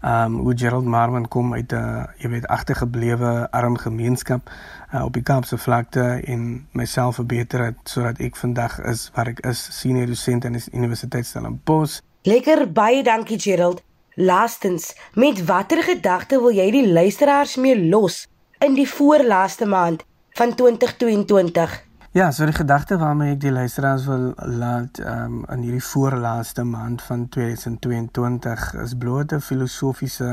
ehm 0.00 0.24
um, 0.24 0.38
hoe 0.46 0.54
Gerald 0.56 0.84
Marvin 0.84 1.28
kom 1.28 1.54
uit 1.54 1.72
'n 1.72 2.06
jy 2.18 2.28
weet 2.28 2.46
agtergeblewe 2.46 3.50
arm 3.50 3.76
gemeenskap 3.76 4.50
uh, 4.92 5.04
op 5.04 5.12
die 5.12 5.22
Kaapse 5.22 5.58
vlakte 5.58 6.20
en 6.24 6.68
myself 6.72 7.14
verbeter 7.14 7.64
het 7.64 7.80
sodat 7.84 8.20
ek 8.20 8.36
vandag 8.36 8.78
is 8.88 9.08
waar 9.14 9.32
ek 9.32 9.40
is, 9.48 9.62
senior 9.80 10.06
dosent 10.06 10.44
aan 10.44 10.58
die 10.58 10.64
Universiteit 10.72 11.26
Stellenbosch. 11.26 12.00
Lekker 12.28 12.68
baie 12.72 13.02
dankie 13.02 13.40
Gerald. 13.40 13.82
Laastens, 14.14 14.92
met 15.16 15.44
watter 15.48 15.82
gedagte 15.82 16.40
wil 16.40 16.52
jy 16.52 16.68
die 16.70 16.88
luisteraars 16.92 17.56
mee 17.56 17.78
los 17.88 18.26
in 18.60 18.76
die 18.76 18.88
voorlaaste 18.88 19.66
maand 19.66 20.04
van 20.36 20.54
2022? 20.54 21.80
Ja, 22.12 22.30
so 22.30 22.44
die 22.44 22.52
gedagte 22.52 22.98
waarmee 23.00 23.32
ek 23.32 23.40
die 23.40 23.52
luisteraars 23.52 24.04
wil 24.04 24.34
laat 24.60 24.98
um, 25.00 25.38
in 25.48 25.62
hierdie 25.64 25.84
voorlaaste 25.86 26.60
maand 26.68 27.00
van 27.02 27.24
2022 27.32 28.66
is 28.82 28.92
bloot 29.00 29.32
'n 29.32 29.40
filosofiese 29.40 30.28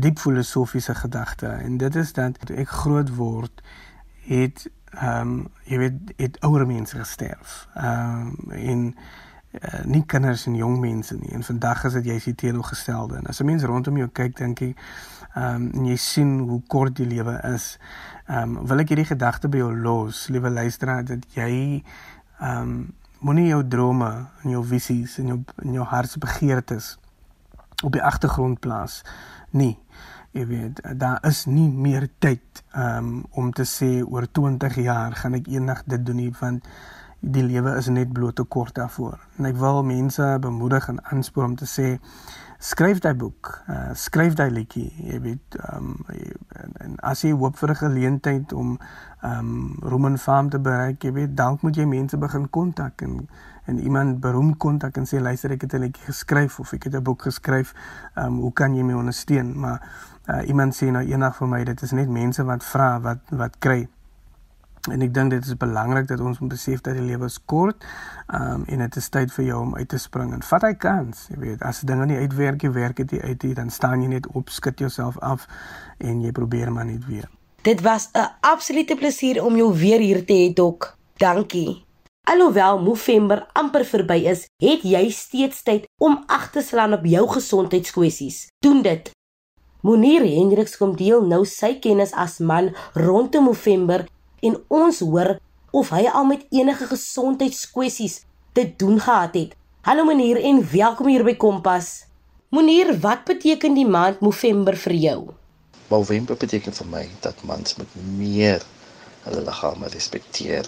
diep 0.00 0.18
filosofiese 0.18 0.94
gedagte 0.94 1.46
en 1.46 1.76
dit 1.76 1.96
is 1.96 2.12
dat 2.12 2.38
toe 2.46 2.56
ek 2.56 2.68
groot 2.68 3.14
word 3.16 3.62
het 4.26 4.66
ehm 4.96 5.20
um, 5.20 5.48
jy 5.68 5.78
weet 5.78 6.12
het 6.16 6.40
ouer 6.40 6.66
mense 6.66 6.96
gesterf. 6.96 7.66
Ehm 7.74 8.32
um, 8.46 8.52
en 8.52 8.84
uh, 9.60 9.84
nie 9.84 10.04
kinders 10.06 10.46
en 10.46 10.54
jong 10.56 10.78
mense 10.80 11.16
nie. 11.16 11.32
En 11.32 11.42
vandag 11.42 11.84
is 11.84 11.92
dit 11.92 12.04
jy 12.04 12.14
is 12.14 12.28
teenoorgestelde. 12.34 13.16
En 13.16 13.26
as 13.26 13.40
'n 13.40 13.44
mens 13.44 13.62
rondom 13.62 13.96
jou 13.96 14.08
kyk 14.08 14.36
dink 14.36 14.60
ek 14.60 14.76
ehm 15.34 15.54
um, 15.54 15.70
en 15.72 15.86
jy 15.86 15.96
sien 15.96 16.38
hoe 16.38 16.62
kort 16.66 16.96
die 16.96 17.06
lewe 17.06 17.40
is. 17.54 17.78
Ehm 18.26 18.56
um, 18.56 18.66
wil 18.66 18.78
ek 18.78 18.88
hierdie 18.88 19.10
gedagte 19.12 19.48
by 19.48 19.58
jou 19.58 19.76
los, 19.76 20.28
liewe 20.28 20.50
luisteraar, 20.50 21.04
dat 21.04 21.26
jy 21.34 21.82
ehm 22.40 22.60
um, 22.60 22.94
moenie 23.18 23.48
jou 23.48 23.68
drome 23.68 24.26
en 24.42 24.50
jou 24.50 24.64
visies 24.64 25.18
en 25.18 25.26
jou 25.26 25.44
en 25.56 25.72
jou 25.72 25.84
hartsbegeertes 25.84 26.98
op 27.84 27.92
die 27.92 28.02
agtergrond 28.02 28.60
plaas 28.60 29.02
nie. 29.56 29.74
Jy 30.36 30.44
weet, 30.46 30.82
daar 31.00 31.22
is 31.24 31.46
nie 31.48 31.68
meer 31.72 32.08
tyd 32.20 32.62
um, 32.76 33.24
om 33.32 33.52
te 33.56 33.64
sê 33.64 34.02
oor 34.04 34.26
20 34.28 34.82
jaar 34.84 35.16
gaan 35.16 35.38
ek 35.38 35.48
eendag 35.48 35.84
dit 35.88 36.04
doen 36.04 36.20
nie 36.20 36.32
want 36.40 36.66
die 37.20 37.42
lewe 37.42 37.72
is 37.80 37.88
net 37.88 38.12
bloot 38.12 38.36
te 38.36 38.44
kort 38.44 38.76
daarvoor. 38.76 39.16
En 39.38 39.48
ek 39.48 39.56
wil 39.58 39.80
mense 39.86 40.26
bemoedig 40.44 40.88
en 40.92 41.00
aanspoor 41.10 41.48
om 41.48 41.56
te 41.56 41.66
sê 41.66 41.96
skryf 42.62 43.00
daai 43.04 43.14
boek, 43.18 43.50
uh, 43.68 43.90
skryf 43.96 44.36
daai 44.36 44.50
liedjie, 44.52 44.88
jy 45.10 45.18
weet, 45.24 45.58
um, 45.72 45.96
en, 46.12 46.76
en 46.84 46.94
as 47.04 47.24
jy 47.24 47.32
hoop 47.36 47.58
vir 47.60 47.72
'n 47.72 47.80
geleentheid 47.82 48.52
om 48.52 48.78
um, 49.24 49.76
roem 49.82 50.06
en 50.12 50.18
faam 50.18 50.48
te 50.50 50.58
bereik, 50.58 51.04
jy 51.04 51.12
weet, 51.12 51.36
dalk 51.36 51.62
moet 51.62 51.76
jy 51.76 51.84
mense 51.84 52.16
begin 52.16 52.48
kontak 52.50 53.02
en 53.02 53.28
en 53.66 53.78
iemand 53.78 54.20
beroemd 54.20 54.56
kontak 54.56 54.96
en 54.96 55.06
sê 55.06 55.20
luister 55.20 55.50
ek 55.50 55.66
het 55.66 55.74
'n 55.74 55.82
liedjie 55.86 56.04
geskryf 56.04 56.60
of 56.60 56.72
ek 56.72 56.84
het 56.84 56.94
'n 56.94 57.02
boek 57.02 57.22
geskryf, 57.22 57.74
ehm 58.14 58.26
um, 58.26 58.38
hoe 58.38 58.52
kan 58.52 58.74
jy 58.74 58.82
my 58.82 58.94
ondersteun? 58.94 59.58
Maar 59.58 59.82
uh, 60.26 60.48
iemand 60.48 60.74
sê 60.74 60.90
nou 60.90 61.04
eendag 61.04 61.36
vir 61.36 61.48
my 61.48 61.64
dit 61.64 61.82
is 61.82 61.90
net 61.90 62.08
mense 62.08 62.44
wat 62.44 62.64
vra 62.64 63.00
wat 63.00 63.18
wat 63.30 63.58
kry. 63.58 63.88
En 64.90 65.02
ek 65.02 65.14
dink 65.14 65.30
dit 65.30 65.44
is 65.44 65.56
belangrik 65.56 66.06
dat 66.06 66.20
ons 66.20 66.38
moet 66.38 66.48
besef 66.48 66.80
dat 66.80 66.94
die 66.94 67.02
lewe 67.02 67.24
is 67.24 67.38
kort. 67.44 67.84
Ehm 68.26 68.52
um, 68.52 68.64
en 68.66 68.78
dit 68.78 68.96
is 68.96 69.08
tyd 69.08 69.32
vir 69.32 69.44
jou 69.44 69.60
om 69.60 69.76
uit 69.76 69.88
te 69.88 69.98
spring 69.98 70.32
en 70.32 70.42
vat 70.42 70.62
hy 70.62 70.74
kans. 70.74 71.26
Jy 71.28 71.38
weet, 71.38 71.62
as 71.62 71.80
dinge 71.80 72.06
nie 72.06 72.18
uitwerk 72.18 72.62
nie, 72.62 72.70
werk 72.70 72.96
dit 72.96 73.22
uit 73.22 73.42
nie, 73.42 73.54
dan 73.54 73.70
staan 73.70 74.02
jy 74.02 74.08
net 74.08 74.26
op, 74.26 74.48
skud 74.48 74.78
jouself 74.78 75.18
af 75.18 75.48
en 75.98 76.22
jy 76.22 76.32
probeer 76.32 76.72
maar 76.72 76.86
net 76.86 77.06
weer. 77.06 77.28
Dit 77.62 77.80
was 77.80 78.10
'n 78.12 78.28
absolute 78.40 78.94
plesier 78.94 79.44
om 79.44 79.56
jou 79.56 79.74
weer 79.74 80.00
hier 80.00 80.24
te 80.24 80.32
hê, 80.32 80.52
Dok. 80.54 80.96
Dankie. 81.16 81.85
Alhoewel 82.26 82.80
November 82.82 83.46
amper 83.54 83.84
verby 83.86 84.16
is, 84.26 84.40
het 84.58 84.82
jy 84.82 85.04
steeds 85.14 85.60
tyd 85.62 85.84
om 86.02 86.16
ag 86.26 86.48
te 86.50 86.62
slaan 86.68 86.96
op 86.96 87.04
jou 87.06 87.20
gesondheidskwessies. 87.30 88.48
Doen 88.66 88.80
dit. 88.82 89.12
Monier 89.86 90.24
Hendriks 90.26 90.74
kom 90.80 90.96
deel 90.98 91.22
nou 91.22 91.44
sy 91.46 91.76
kennis 91.84 92.10
as 92.18 92.40
man 92.42 92.72
rondom 92.98 93.46
November 93.46 94.02
en 94.42 94.56
ons 94.74 94.98
hoor 95.06 95.36
of 95.70 95.92
hy 95.94 96.02
al 96.10 96.26
met 96.26 96.42
enige 96.50 96.88
gesondheidskwessies 96.90 98.16
te 98.58 98.64
doen 98.74 98.98
gehad 99.04 99.38
het. 99.38 99.52
Hallo 99.86 100.08
Monier 100.08 100.40
en 100.50 100.58
welkom 100.72 101.12
hier 101.12 101.22
by 101.22 101.36
Kompas. 101.38 102.08
Monier, 102.50 102.90
wat 103.06 103.22
beteken 103.30 103.78
die 103.78 103.86
maand 103.86 104.18
November 104.26 104.74
vir 104.74 104.96
jou? 104.98 105.20
November 105.94 106.34
beteken 106.42 106.74
vir 106.74 106.90
my 106.90 107.04
dat 107.22 107.46
mans 107.46 107.78
met 107.78 107.94
meer 108.18 108.66
hulle 109.28 109.46
liggame 109.46 109.94
respekteer 109.94 110.66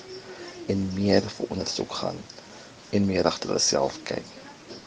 en 0.72 0.88
meer 0.94 1.24
vir 1.36 1.52
ondersoek 1.54 1.92
gaan 2.00 2.18
en 2.96 3.06
meer 3.08 3.26
agter 3.28 3.52
hulself 3.54 3.98
kyk. 4.08 4.24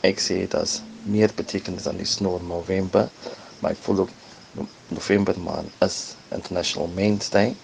Ek 0.07 0.21
sê 0.21 0.41
dit 0.43 0.55
as 0.57 0.79
meer 1.03 1.33
betekenis 1.35 1.88
aan 1.89 2.01
die 2.01 2.09
snor 2.09 2.41
November, 2.45 3.09
my 3.61 3.73
voel 3.85 4.05
op 4.05 4.11
November 4.89 5.38
maand 5.39 5.69
is 5.85 6.15
International 6.29 6.89
Men's 6.95 7.29
Day 7.29 7.55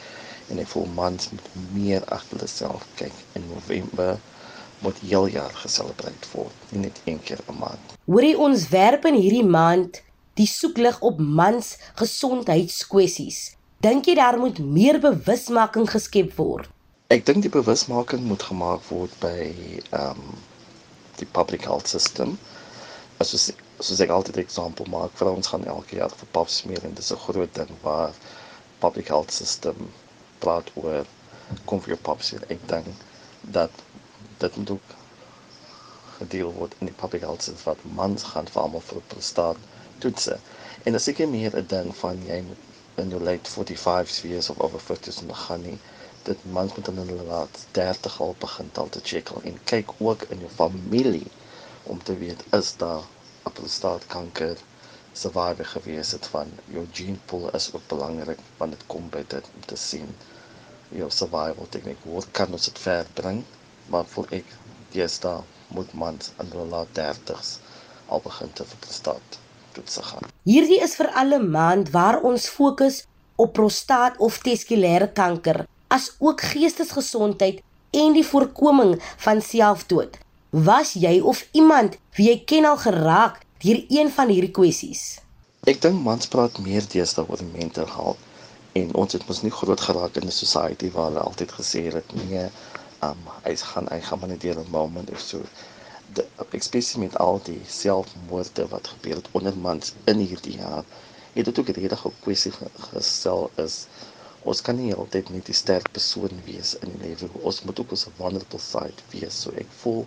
en 0.47 0.61
ek 0.63 0.69
voel 0.71 0.87
mans 0.95 1.29
moet 1.33 1.49
meer 1.75 2.05
agter 2.13 2.45
hulself 2.45 2.85
kyk 2.99 3.13
in 3.35 3.47
November 3.51 4.17
moet 4.85 4.97
heel 5.01 5.25
jaar 5.33 5.53
geselebreer 5.57 6.27
word, 6.31 6.53
nie 6.69 6.85
net 6.85 7.01
een 7.05 7.19
keer 7.23 7.39
'n 7.49 7.57
maand. 7.59 7.95
Hoorie 8.05 8.37
ons 8.37 8.69
werp 8.69 9.05
in 9.05 9.17
hierdie 9.17 9.45
maand 9.45 10.01
die 10.33 10.47
soeklig 10.47 10.99
op 11.01 11.19
mans 11.19 11.77
gesondheidskwessies. 11.95 13.55
Dink 13.81 14.05
jy 14.05 14.15
daar 14.15 14.37
moet 14.37 14.59
meer 14.59 14.99
bewusmaking 14.99 15.89
geskep 15.89 16.35
word? 16.37 16.69
Ek 17.15 17.21
dink 17.27 17.39
die 17.45 17.49
bewusmaking 17.51 18.25
moet 18.27 18.41
gemaak 18.43 18.81
word 18.91 19.13
by 19.21 19.35
ehm 19.97 20.17
um, 20.23 20.33
die 21.19 21.27
public 21.37 21.63
health 21.63 21.87
system. 21.87 22.33
As 23.23 23.31
ons 23.37 23.45
soos 23.89 24.01
ek 24.05 24.11
altyd 24.15 24.39
'n 24.41 24.43
voorbeeld 24.55 24.89
maak, 24.95 25.13
vir 25.21 25.29
ons 25.31 25.51
gaan 25.53 25.63
elke 25.75 25.95
jaar 26.01 26.11
vir 26.23 26.29
pap 26.37 26.51
smeer 26.55 26.83
en 26.89 26.97
dis 26.99 27.13
'n 27.15 27.21
groot 27.27 27.53
ding 27.59 27.71
waar 27.85 28.11
public 28.83 29.07
health 29.13 29.31
system 29.37 29.87
praat 30.43 30.73
oor 30.83 31.07
kom 31.71 31.79
vir 31.85 31.95
jou 31.95 32.01
pap 32.09 32.27
smeer. 32.27 32.43
Ek 32.57 32.67
dink 32.75 32.91
dat 33.59 33.71
dit 34.43 34.57
moet 34.57 34.75
ook 34.75 34.93
gedeel 36.19 36.53
word 36.59 36.75
in 36.81 36.91
die 36.91 36.99
public 37.05 37.21
health 37.29 37.47
system 37.47 37.71
wat 37.71 37.89
mans 38.01 38.23
gaan 38.33 38.51
vir 38.51 38.61
almal 38.65 38.87
vir 38.91 39.03
prostaat 39.15 39.57
toetse. 40.03 40.39
En 40.83 40.95
as 40.99 41.07
ek 41.07 41.23
meer 41.37 41.55
'n 41.55 41.67
ding 41.67 41.95
van 42.03 42.25
jy 42.27 42.41
moet 42.51 43.01
in 43.05 43.15
jou 43.15 43.23
late 43.31 43.49
45s 43.55 44.21
wees 44.27 44.49
of 44.49 44.59
over 44.59 44.79
50s 44.91 45.21
en 45.23 45.35
gaan 45.47 45.63
nie 45.71 45.79
dit 46.29 46.45
mans 46.57 46.75
moet 46.75 46.91
in 46.93 47.01
hulle 47.03 47.27
laat 47.31 47.65
30 47.79 48.21
al 48.27 48.35
begin 48.45 48.71
al 48.83 48.89
te 48.95 49.03
check 49.11 49.33
en 49.51 49.59
kyk 49.73 49.93
ook 49.97 50.25
in 50.35 50.45
jou 50.45 50.53
familie 50.61 51.27
om 51.83 52.03
te 52.09 52.17
weet 52.23 52.47
is 52.61 52.73
daar 52.85 53.03
'n 53.49 53.55
prostaatkanker 53.59 54.57
survivor 55.23 55.69
gewees 55.75 56.11
het 56.17 56.25
van 56.37 56.57
jou 56.77 56.87
gene 56.99 57.21
pool 57.25 57.51
is 57.61 57.69
ook 57.73 57.85
belangrik 57.93 58.39
want 58.57 58.71
dit 58.77 58.83
kom 58.93 59.09
by 59.09 59.23
dit 59.35 59.53
om 59.55 59.69
te 59.73 59.79
sien 59.89 60.11
jou 60.95 61.09
survival 61.11 61.67
tegniek 61.69 62.03
hoe 62.07 62.23
kan 62.31 62.51
ons 62.55 62.67
dit 62.69 62.79
ver 62.79 63.07
bring? 63.19 63.43
Maar 63.91 64.07
vir 64.13 64.39
ek 64.41 64.55
daar 65.21 65.43
moet 65.75 65.93
mans 65.93 66.31
in 66.39 66.47
hulle 66.51 66.65
laat 66.71 66.87
30s 66.95 67.57
al 68.07 68.21
begin 68.23 68.53
te 68.53 68.63
vir 68.63 68.79
prostaat 68.79 69.39
toets 69.75 69.99
gaan. 70.09 70.29
Hierdie 70.47 70.79
is 70.81 70.95
vir 70.95 71.11
alle 71.11 71.39
maand 71.43 71.91
waar 71.91 72.21
ons 72.23 72.47
fokus 72.47 73.03
op 73.35 73.53
prostaat 73.53 74.17
of 74.17 74.39
teskulêre 74.41 75.11
kanker 75.13 75.65
as 75.87 76.15
ook 76.19 76.41
geestesgesondheid 76.41 77.61
en 77.91 78.13
die 78.13 78.25
voorkoming 78.25 78.97
van 79.17 79.41
selfdood. 79.41 80.17
Was 80.49 80.93
jy 80.93 81.19
of 81.19 81.47
iemand 81.51 81.97
wie 82.15 82.29
jy 82.29 82.37
ken 82.49 82.65
al 82.65 82.77
geraak 82.77 83.41
deur 83.63 83.83
een 83.89 84.11
van 84.11 84.31
hierdie 84.31 84.51
kwessies? 84.51 85.19
Ek 85.67 85.81
dink 85.83 85.99
mans 86.03 86.29
praat 86.31 86.59
meer 86.63 86.85
deesdae 86.91 87.25
oor 87.27 87.43
mental 87.53 87.87
health 87.91 88.21
en 88.79 88.93
ons 89.01 89.15
het 89.15 89.25
mos 89.27 89.41
nie 89.43 89.51
groot 89.51 89.81
geraak 89.81 90.19
in 90.19 90.27
'n 90.27 90.37
society 90.37 90.91
waar 90.91 91.09
hulle 91.09 91.23
altyd 91.29 91.51
gesê 91.59 91.81
het 91.93 92.13
nee, 92.29 92.45
um 93.07 93.19
hy 93.43 93.55
gaan 93.71 93.87
hy 93.91 93.99
gaan 94.07 94.19
maar 94.19 94.31
net 94.33 94.41
deur 94.41 94.59
'n 94.59 94.71
moment 94.71 95.11
of 95.11 95.19
so. 95.19 95.41
Die 96.13 96.61
spesifiek 96.69 97.03
met 97.03 97.17
al 97.17 97.39
die 97.43 97.61
selfmoorde 97.67 98.67
wat 98.67 98.87
gebeur 98.87 99.15
het 99.15 99.27
onder 99.31 99.57
mans 99.57 99.93
in 100.05 100.19
hierdie 100.19 100.57
jaar, 100.57 100.83
het 101.33 101.45
dit 101.45 101.59
ook 101.59 101.69
'n 101.69 101.79
redelike 101.79 102.11
kwessie 102.21 102.53
gestel 102.91 103.51
is 103.55 103.85
ons 104.51 104.61
kan 104.67 104.77
nie 104.79 104.93
altyd 104.95 105.29
net 105.35 105.49
die 105.49 105.55
sterk 105.59 105.89
persoon 105.95 106.41
wees 106.45 106.73
in 106.79 106.93
die 106.93 107.01
lewe. 107.03 107.29
Ons 107.49 107.61
moet 107.67 107.79
ook 107.81 107.93
ons 107.95 108.05
vulnerable 108.19 108.59
side 108.63 109.05
wees. 109.13 109.41
So 109.43 109.53
ek 109.63 109.73
voel 109.81 110.05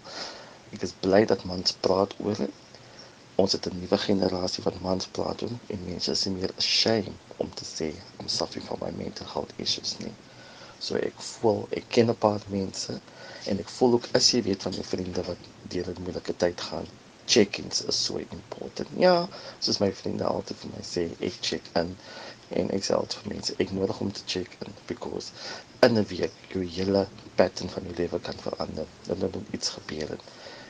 ek 0.76 0.86
is 0.86 0.94
bly 1.04 1.20
dat 1.32 1.44
mans 1.50 1.76
praat 1.86 2.14
oor 2.24 2.38
dit. 2.40 2.86
Ons 3.42 3.56
het 3.56 3.68
'n 3.70 3.80
nuwe 3.82 3.98
generasie 4.06 4.64
wat 4.64 4.80
mans 4.86 5.10
praat 5.18 5.42
oor 5.46 5.54
en 5.74 5.84
mense 5.90 6.16
is 6.16 6.24
meer 6.38 6.52
ashamed 6.62 7.36
om 7.44 7.52
te 7.60 7.68
sê 7.74 7.88
I'm 8.18 8.28
suffering 8.38 8.66
from 8.66 8.80
my 8.84 8.90
mental 9.04 9.26
health 9.34 9.52
issues 9.66 9.96
nie. 10.04 10.14
So 10.80 10.96
ek 11.10 11.20
voel 11.32 11.66
ek 11.80 11.88
ken 11.96 12.10
'n 12.10 12.18
paar 12.26 12.42
mense 12.56 13.00
en 13.46 13.58
ek 13.58 13.68
voel 13.76 13.98
ook 13.98 14.08
as 14.20 14.32
jy 14.32 14.42
weet 14.48 14.62
van 14.62 14.72
jou 14.72 14.86
vriende 14.94 15.22
wat 15.28 15.48
deur 15.74 15.88
'n 15.92 16.02
moeilike 16.06 16.36
tyd 16.36 16.60
gaan, 16.60 16.88
check-ins 17.26 17.84
is 17.84 18.04
so 18.04 18.16
important. 18.16 18.88
Ja, 18.98 19.28
soos 19.58 19.78
my 19.78 19.92
vriende 19.92 20.24
altyd 20.24 20.56
vir 20.62 20.70
my 20.74 20.82
sê, 20.82 21.04
ek 21.28 21.36
check 21.40 21.70
in 21.80 21.96
en 22.58 22.70
ek 22.76 22.84
sê 22.86 22.94
altyd 22.96 23.16
vir 23.22 23.32
mense 23.32 23.54
ek 23.64 23.72
nodig 23.76 24.00
om 24.04 24.10
te 24.14 24.22
check 24.32 24.54
in 24.66 24.72
because 24.88 25.32
in 25.86 25.98
'n 25.98 26.06
week 26.12 26.34
jou 26.54 26.62
hele 26.76 27.02
pattern 27.40 27.70
van 27.74 27.84
jou 27.88 27.94
lewe 27.98 28.20
kan 28.28 28.40
verander 28.46 28.86
dan 29.06 29.46
iets 29.50 29.68
gebeur 29.76 30.08
het. 30.14 30.24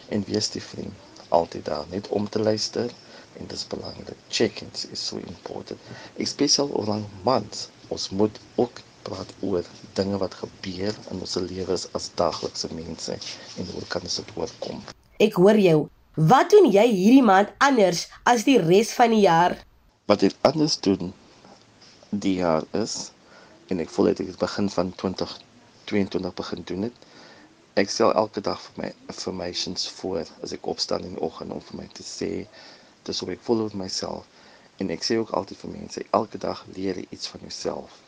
En 0.09 0.25
wees 0.29 0.51
die 0.57 0.63
vriend 0.63 0.95
altyd 1.29 1.65
daar 1.65 1.87
net 1.91 2.09
om 2.09 2.29
te 2.29 2.39
luister 2.39 2.91
en 3.39 3.47
dit 3.47 3.57
is 3.57 3.67
belangrik 3.67 4.17
check-ins 4.29 4.87
is 4.97 5.07
so 5.07 5.17
important. 5.17 5.81
Especially 6.17 6.73
oor 6.73 6.87
lang 6.87 7.05
maand 7.23 7.69
ons 7.89 8.09
moet 8.11 8.41
ook 8.55 8.83
praat 9.03 9.33
oor 9.41 9.65
dinge 9.93 10.19
wat 10.19 10.35
gebeur 10.35 10.95
in 11.11 11.21
ons 11.21 11.35
lewens 11.35 11.87
as 11.93 12.11
daglikse 12.15 12.69
mense 12.75 13.17
en 13.57 13.73
hoe 13.73 13.87
kan 13.89 14.03
ons 14.03 14.21
dit 14.21 14.37
oorkom? 14.37 14.83
Ek 15.19 15.41
hoor 15.41 15.59
jou. 15.59 15.89
Wat 16.15 16.51
doen 16.51 16.69
jy 16.69 16.87
hierdie 16.91 17.25
maand 17.25 17.53
anders 17.59 18.09
as 18.29 18.45
die 18.45 18.59
res 18.61 18.93
van 18.99 19.15
die 19.15 19.25
jaar? 19.25 19.57
Wat 20.11 20.23
ek 20.27 20.37
anders 20.43 20.77
doen 20.85 21.15
die 22.11 22.35
jaar 22.35 22.65
is 22.73 23.13
en 23.71 23.79
ek 23.81 23.91
voel 23.95 24.11
dit 24.11 24.21
ek 24.27 24.39
begin 24.43 24.71
van 24.75 24.89
2022 25.03 26.35
begin 26.35 26.63
doen 26.67 26.87
dit. 26.89 26.97
Ek 27.79 27.91
stel 27.91 28.13
elke 28.19 28.43
dag 28.43 28.59
vir 28.67 28.83
my 28.83 28.89
affirmations 29.13 29.89
voor 30.01 30.27
as 30.43 30.53
ek 30.57 30.67
opstaan 30.73 31.07
in 31.07 31.15
die 31.15 31.23
oggend 31.23 31.55
om 31.55 31.61
vir 31.69 31.77
my 31.83 31.87
te 31.95 32.03
sê 32.07 32.31
dis 33.07 33.21
hoe 33.23 33.31
ek 33.37 33.45
voel 33.47 33.63
oor 33.67 33.77
myself 33.83 34.27
en 34.83 34.91
ek 34.91 35.07
sê 35.07 35.21
ook 35.21 35.31
altyd 35.39 35.63
vir 35.63 35.75
mense 35.77 36.05
elke 36.21 36.41
dag 36.47 36.65
leer 36.75 36.99
jy 36.99 37.07
iets 37.15 37.31
van 37.35 37.47
jouself 37.47 38.01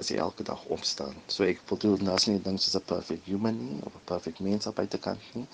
as 0.00 0.08
jy 0.10 0.16
elke 0.24 0.42
dag 0.48 0.64
opstaan. 0.76 1.14
So 1.28 1.44
ek 1.46 1.60
bedoel 1.68 2.00
daar's 2.00 2.26
nie 2.30 2.40
ding 2.48 2.56
soos 2.58 2.78
'n 2.80 2.88
perfect 2.94 3.28
human 3.28 3.60
nie 3.66 3.78
of 3.84 3.94
'n 4.00 4.06
perfect 4.12 4.40
mens 4.40 4.66
op 4.66 4.80
buitekant 4.80 5.28
nie 5.34 5.46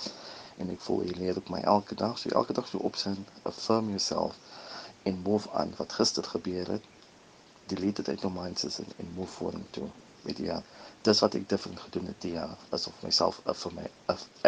en 0.63 0.71
ek 0.77 0.81
voel 0.87 1.03
jy 1.09 1.19
leer 1.19 1.37
op 1.43 1.51
my 1.51 1.61
elke 1.75 1.95
dag. 1.95 2.19
So 2.19 2.31
elke 2.31 2.53
dag 2.53 2.69
so 2.71 2.79
opstaan, 2.79 3.27
affirm 3.43 3.89
yourself 3.89 4.39
en 5.03 5.21
move 5.27 5.49
on 5.65 5.75
wat 5.83 5.93
gister 5.99 6.25
gebeur 6.25 6.69
het. 6.77 6.85
Delete 7.71 8.03
dit 8.03 8.09
uit 8.13 8.25
jou 8.27 8.33
mind 8.35 8.63
en, 8.67 8.93
en 9.03 9.11
move 9.17 9.33
vorentoe 9.39 9.89
met 10.27 10.37
die 10.37 10.49
jaar. 10.51 10.63
Dis 11.07 11.23
wat 11.25 11.35
ek 11.39 11.49
different 11.49 11.81
gedoen 11.81 12.11
het 12.11 12.21
die 12.25 12.35
jaar 12.37 12.57
asof 12.77 12.97
myself 13.07 13.41
vir 13.63 13.77
my 13.77 13.87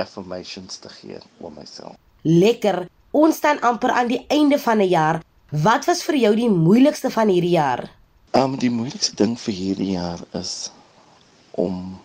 affirmations 0.02 0.76
te 0.82 0.92
gee 0.98 1.18
oor 1.40 1.52
myself. 1.56 1.96
Lekker. 2.28 2.84
Ons 3.12 3.40
staan 3.40 3.60
amper 3.60 3.90
aan 3.90 4.08
die 4.12 4.24
einde 4.28 4.58
van 4.58 4.78
'n 4.80 4.88
jaar. 4.88 5.22
Wat 5.50 5.84
was 5.84 6.02
vir 6.02 6.16
jou 6.16 6.34
die 6.36 6.50
moeilikste 6.50 7.10
van 7.10 7.28
hierdie 7.28 7.56
jaar? 7.56 7.90
Um 8.32 8.56
die 8.58 8.70
moeilikste 8.70 9.16
ding 9.16 9.36
vir 9.40 9.54
hierdie 9.54 9.92
jaar 9.92 10.20
is 10.32 10.70
om 11.50 12.00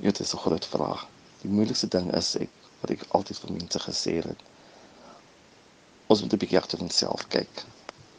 Ja, 0.00 0.06
dit 0.10 0.20
is 0.20 0.32
'n 0.34 0.38
groot 0.38 0.66
vraag. 0.66 1.06
Die 1.42 1.50
moeilikste 1.50 1.88
ding 1.88 2.14
is 2.14 2.36
ek 2.36 2.48
wat 2.80 2.90
ek 2.90 3.02
altyd 3.08 3.38
vir 3.38 3.52
mense 3.52 3.78
gesê 3.78 4.14
het. 4.24 4.40
Ons 6.06 6.20
moet 6.22 6.32
'n 6.32 6.38
bietjie 6.38 6.58
agter 6.58 6.80
onsself 6.80 7.26
kyk. 7.28 7.64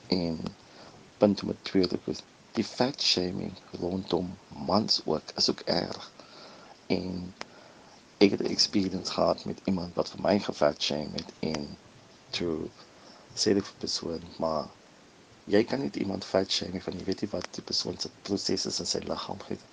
En 0.07 0.39
punt 1.21 1.43
met 1.49 1.63
tweede 1.69 1.99
is 2.13 2.21
die 2.57 2.65
fat 2.67 3.01
shaming 3.11 3.53
rondom 3.83 4.31
mans 4.69 5.01
ook 5.05 5.33
is 5.41 5.49
ook 5.53 5.63
erg. 5.77 6.11
En 6.97 7.33
ek 8.17 8.31
het 8.35 8.43
'n 8.43 8.53
experience 8.55 9.11
gehad 9.11 9.45
met 9.45 9.59
iemand 9.63 9.95
wat 9.99 10.09
vir 10.13 10.21
my 10.27 10.35
gefat 10.39 10.81
shame 10.89 11.13
het 11.21 11.31
en 11.53 11.77
to 12.29 12.69
sê 13.41 13.53
dit 13.57 13.67
vir 13.69 13.79
persoon 13.85 14.23
maar 14.37 14.67
jy 15.55 15.63
kan 15.63 15.79
nie 15.79 15.91
iemand 16.05 16.25
fat 16.33 16.51
shame 16.51 16.81
van 16.81 16.97
jy 16.99 17.05
weet 17.09 17.21
nie 17.21 17.31
wat 17.37 17.47
die 17.57 17.67
persoon 17.71 17.99
se 17.99 18.09
prosesse 18.21 18.73
in 18.83 18.91
sy 18.93 19.01
liggaam 19.13 19.41
het 19.47 19.63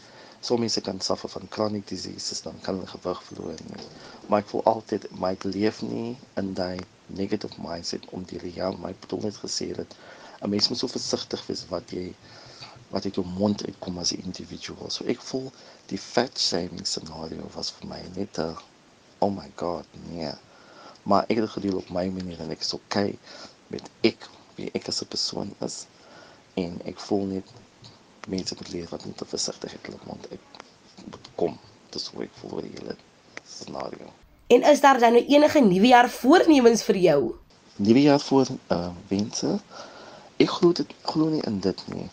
Sommige 0.41 0.61
mense 0.61 0.81
kan 0.81 1.01
suffer 1.01 1.29
van 1.29 1.47
chronic 1.51 1.87
diseases 1.89 2.43
dan 2.43 2.61
kan 2.61 2.75
hulle 2.75 2.87
gewig 2.87 3.23
verloor 3.23 3.55
nie. 3.71 3.87
Maar 4.27 4.45
ek 4.45 4.51
voel 4.53 4.63
altyd 4.73 5.07
my 5.25 5.33
leef 5.43 5.81
nie 5.83 6.13
in 6.43 6.53
daai 6.55 6.79
negative 7.07 7.59
mindset 7.65 8.07
om 8.19 8.27
die 8.33 8.39
reël 8.45 8.79
my 8.85 8.93
bedoel 9.01 9.25
net 9.27 9.41
gesê 9.43 9.67
het 9.81 9.97
'n 10.43 10.49
mens 10.49 10.69
moet 10.69 10.79
so 10.79 10.87
versigtig 10.87 11.47
wees 11.47 11.65
wat 11.69 11.91
jy 11.91 12.15
wat 12.91 13.05
uit 13.05 13.15
jou 13.15 13.27
mond 13.27 13.65
uitkom 13.67 13.99
as 13.99 14.13
'n 14.13 14.23
individual. 14.25 14.91
So 14.91 15.05
ek 15.05 15.21
voel 15.21 15.53
die 15.87 15.99
fat 15.99 16.39
shaming 16.39 16.87
scenario 16.87 17.51
was 17.55 17.71
vir 17.71 17.89
my 17.89 18.03
net 18.17 18.39
'n 18.39 18.57
oh 19.19 19.33
my 19.35 19.51
god, 19.57 19.87
nee. 20.11 20.33
Maar 21.03 21.23
ek 21.23 21.37
het 21.37 21.45
dit 21.47 21.51
gedeel 21.51 21.77
op 21.77 21.91
my 21.91 22.09
manier 22.09 22.41
en 22.41 22.51
ek 22.51 22.61
is 22.61 22.73
okay 22.73 23.19
met 23.67 23.91
ek 24.01 24.29
wie 24.55 24.71
ek 24.75 24.89
as 24.89 25.03
'n 25.03 25.09
persoon 25.09 25.55
is 25.61 25.87
en 26.55 26.81
ek 26.85 27.01
voel 27.01 27.25
net 27.25 27.47
mense 28.29 28.55
moet 28.59 28.73
leer 28.73 28.89
wat 28.91 29.05
net 29.05 29.23
versigtig 29.27 29.73
het 29.73 29.87
hulle 29.87 29.99
mond 30.05 30.31
uit 30.31 30.41
moet 31.11 31.29
kom. 31.35 31.59
Dis 31.91 32.07
hoe 32.07 32.23
ek 32.23 32.35
voel 32.41 32.61
die 32.61 32.75
hele 32.79 32.97
scenario. 33.45 34.13
En 34.47 34.63
is 34.63 34.81
daar 34.81 34.99
dan 34.99 35.13
nou 35.13 35.25
enige 35.25 35.61
nuwe 35.61 35.87
jaar 35.87 36.11
voornemens 36.11 36.83
vir 36.83 36.97
jou? 36.97 37.35
Nuwe 37.77 38.03
jaar 38.03 38.21
voor 38.21 38.47
uh 38.69 38.89
wense. 39.09 39.59
Ek 40.39 40.51
glo 40.55 40.71
dit 40.71 40.93
glo 41.03 41.29
nie 41.33 41.41
in 41.49 41.57
dit 41.59 41.81
nie. 41.91 42.05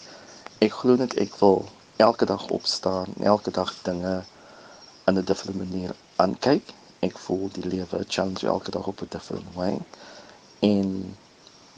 Ek 0.65 0.71
glo 0.73 0.95
net 0.97 1.11
ek 1.21 1.35
wil 1.37 1.59
elke 2.01 2.25
dag 2.25 2.47
opstaan, 2.55 3.11
elke 3.31 3.51
dag 3.53 3.73
dinge 3.85 4.13
in 5.05 5.19
'n 5.19 5.25
different 5.29 5.59
manier 5.59 5.91
aankyk. 6.23 6.71
Ek 7.07 7.19
voel 7.25 7.51
die 7.57 7.67
lewe 7.73 7.99
challenge 8.07 8.47
elke 8.47 8.71
dag 8.71 8.87
op 8.87 9.01
'n 9.01 9.11
different 9.15 9.53
way. 9.53 9.77
En 10.59 11.17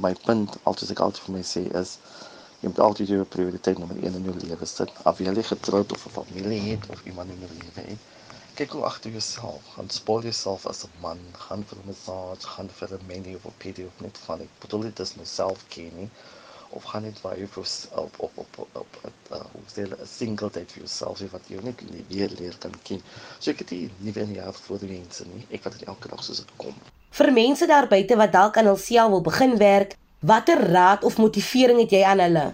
my 0.05 0.13
punt 0.27 0.55
altyd 0.63 0.93
ek 0.95 1.03
altyd 1.07 1.23
vir 1.25 1.35
my 1.35 1.43
sê 1.51 1.63
is 1.81 1.97
jy 2.61 2.71
moet 2.71 2.79
altyd 2.79 3.07
jou 3.07 3.27
prioriteit 3.35 3.77
nommer 3.77 3.97
1 3.97 4.15
in 4.21 4.31
jou 4.31 4.37
lewe 4.45 4.65
sit. 4.65 4.91
Of 5.03 5.19
jy 5.19 5.43
getroud 5.51 5.91
of 5.91 6.05
'n 6.05 6.15
familie 6.19 6.61
het 6.69 6.89
of 6.89 7.03
iemand 7.05 7.29
in 7.29 7.43
jou 7.43 7.51
lewe 7.59 7.87
het. 7.89 7.99
Kyk 8.55 8.71
hoe 8.71 8.85
agter 8.85 9.11
jouself. 9.11 9.61
Gaan 9.75 9.89
spoil 9.89 10.21
jouself 10.21 10.65
as 10.65 10.85
'n 10.85 10.95
man. 11.01 11.19
Gaan 11.33 11.67
vir 11.67 11.77
'n 11.77 11.87
massage, 11.91 12.47
gaan 12.55 12.69
vir 12.69 12.93
'n 12.93 13.05
menu 13.07 13.35
of 13.35 13.45
'n 13.45 13.57
pedi 13.57 13.85
of 13.85 13.99
net 13.99 14.17
van 14.17 14.39
ek 14.39 14.59
bedoel 14.59 14.81
dit 14.81 14.99
is 14.99 15.15
nou 15.15 15.25
self-care 15.25 16.09
of 16.69 16.83
gaan 16.83 17.03
net 17.03 17.19
vir 17.19 17.47
op 17.91 18.13
op 18.17 18.37
op 18.37 18.57
op 18.57 18.97
op 19.03 19.31
uh, 19.31 19.41
hoe 19.53 19.65
sê 19.73 19.85
jy 19.85 19.87
'n 19.87 20.07
single 20.07 20.49
date 20.49 20.73
vir 20.73 20.83
jouself 20.83 21.21
wat 21.31 21.41
jy 21.47 21.59
net 21.63 21.81
weer 22.07 22.31
leer 22.39 22.57
kan 22.59 22.73
ken. 22.83 23.01
So 23.39 23.51
ek 23.51 23.59
het 23.59 23.69
die 23.69 23.89
nuwe 23.97 24.25
jaar 24.33 24.53
voor 24.53 24.79
die 24.79 24.91
mense 24.99 25.23
nie. 25.25 25.45
Ek 25.49 25.63
wat 25.63 25.79
dit 25.79 25.87
elke 25.87 26.07
dag 26.07 26.23
soos 26.23 26.37
dit 26.37 26.51
kom. 26.57 26.75
Vir 27.09 27.31
mense 27.33 27.65
daar 27.67 27.87
buite 27.87 28.15
wat 28.15 28.31
dalk 28.31 28.57
aan 28.57 28.65
hulself 28.65 29.09
wil 29.09 29.21
begin 29.21 29.57
werk, 29.57 29.95
Watter 30.19 30.57
raad 30.71 31.03
of 31.03 31.17
motivering 31.17 31.79
het 31.79 31.91
jy 31.93 32.01
aan 32.03 32.19
hulle? 32.19 32.45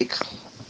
Ek 0.00 0.14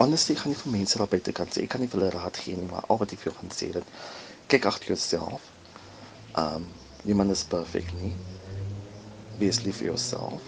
honestly 0.00 0.34
gaan 0.34 0.50
nie 0.50 0.58
vir 0.58 0.72
mense 0.72 0.98
daar 0.98 1.10
buite 1.12 1.32
kan 1.32 1.46
sê 1.46 1.62
ek 1.62 1.70
kan 1.74 1.80
nie 1.80 1.90
vir 1.92 2.00
hulle 2.00 2.14
raad 2.16 2.36
gee 2.36 2.56
nie, 2.58 2.66
maar 2.66 2.82
al 2.90 2.98
wat 2.98 3.12
ek 3.14 3.22
vir 3.22 3.30
jou 3.30 3.36
gaan 3.38 3.54
sê 3.54 3.68
is 3.70 4.08
kyk 4.50 4.66
agter 4.66 4.90
jouself. 4.90 5.46
Um 6.34 6.66
niemand 7.06 7.30
is 7.30 7.44
perfect 7.46 7.94
nie. 8.00 8.10
Be 9.38 9.52
lief 9.62 9.78
vir 9.78 9.92
jouself. 9.92 10.42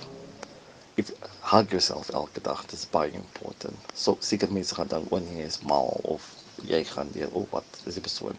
If 0.96 1.10
hug 1.40 1.70
yourself 1.70 2.08
elke 2.08 2.40
dag, 2.40 2.60
dit 2.66 2.78
is 2.78 2.90
baie 2.90 3.12
important. 3.12 3.76
So 3.94 4.16
seker 4.20 4.52
mense 4.52 4.74
gaan 4.74 4.90
dan 4.92 5.06
wanneer 5.10 5.40
jy 5.42 5.48
is 5.50 5.60
mal 5.66 5.90
of 6.02 6.28
jy 6.62 6.84
gaan 6.90 7.10
weer 7.16 7.32
oh 7.32 7.46
wat 7.50 7.80
is 7.84 7.98
die 7.98 8.04
persoon. 8.04 8.38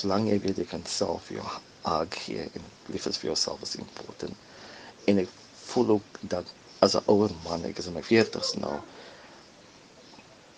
Solank 0.00 0.30
jy 0.30 0.38
weet 0.40 0.62
jy 0.62 0.66
kan 0.70 0.86
self 0.88 1.28
jou 1.34 1.44
hug 1.84 2.16
gee 2.24 2.46
en 2.48 2.64
lief 2.94 3.06
is 3.10 3.20
vir 3.20 3.32
jouself 3.32 3.62
is 3.66 3.76
important. 3.76 4.36
En 5.10 5.20
ek 5.24 5.28
voel 5.66 5.98
ook 5.98 6.20
dat 6.34 6.48
as 6.80 6.96
'n 6.96 7.04
ouer 7.12 7.30
man, 7.44 7.64
ek 7.64 7.78
is 7.78 7.86
in 7.86 7.98
my 7.98 8.02
40's 8.08 8.54
nou. 8.64 8.78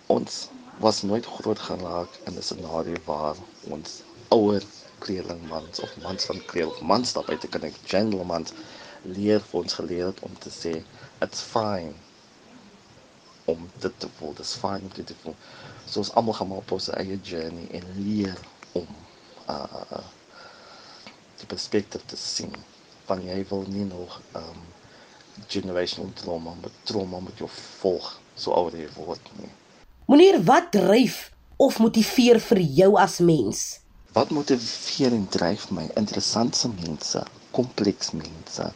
Ons 0.07 0.49
was 0.79 1.03
nooit 1.03 1.27
groot 1.27 1.59
geraak 1.59 2.15
in 2.27 2.39
'n 2.39 2.43
scenario 2.43 2.97
waar 3.05 3.37
ons 3.77 4.03
ouer 4.29 4.63
kleerlingmans 4.99 5.81
of 5.81 5.97
mans 6.03 6.25
van 6.25 6.45
kleur 6.47 6.71
of 6.71 6.81
mans 6.81 7.13
daar 7.13 7.27
buite 7.29 7.49
kan 7.49 7.63
ek 7.63 7.77
gentlemen 7.85 8.47
leer 9.03 9.41
vir 9.41 9.61
ons 9.61 9.77
geleer 9.81 10.07
het 10.07 10.21
om 10.29 10.39
te 10.39 10.51
sê 10.51 10.73
it's 11.25 11.43
fine 11.43 11.93
om 13.45 13.69
dit 13.81 13.95
te 14.01 14.09
voel, 14.19 14.35
it's 14.39 14.57
fine 14.61 14.81
om 14.85 14.93
dit 14.95 15.07
te 15.07 15.17
voel. 15.23 15.37
So 15.85 16.01
ons 16.05 16.13
almal 16.17 16.37
gaan 16.39 16.49
maar 16.53 16.63
op 16.65 16.77
ons 16.77 16.91
eie 16.97 17.19
journey 17.23 17.67
en 17.81 17.91
leer 18.01 18.39
om 18.73 18.89
uh 19.49 20.05
die 21.35 21.49
perspektief 21.51 22.05
te 22.09 22.17
sien 22.17 22.53
van 23.09 23.21
jy 23.27 23.41
wil 23.51 23.67
nie 23.69 23.85
nog 23.85 24.21
um 24.39 24.61
generational 25.51 26.13
trauma, 26.17 26.55
met 26.63 26.73
trauma 26.89 27.21
met 27.21 27.41
jou 27.43 27.49
volg 27.81 28.07
so 28.39 28.55
ouer 28.55 28.77
jy 28.79 28.89
word 28.97 29.31
nie. 29.41 29.51
Meneer, 30.09 30.39
wat 30.47 30.71
dryf 30.73 31.31
of 31.57 31.79
motiveer 31.83 32.41
vir 32.41 32.61
jou 32.79 32.91
as 33.01 33.19
mens? 33.25 33.65
Wat 34.15 34.31
motiveer 34.31 35.15
en 35.17 35.27
dryf 35.29 35.69
my? 35.75 35.89
Interessante 35.99 36.71
mense, 36.71 37.23
kompleks 37.57 38.13
mense, 38.15 38.71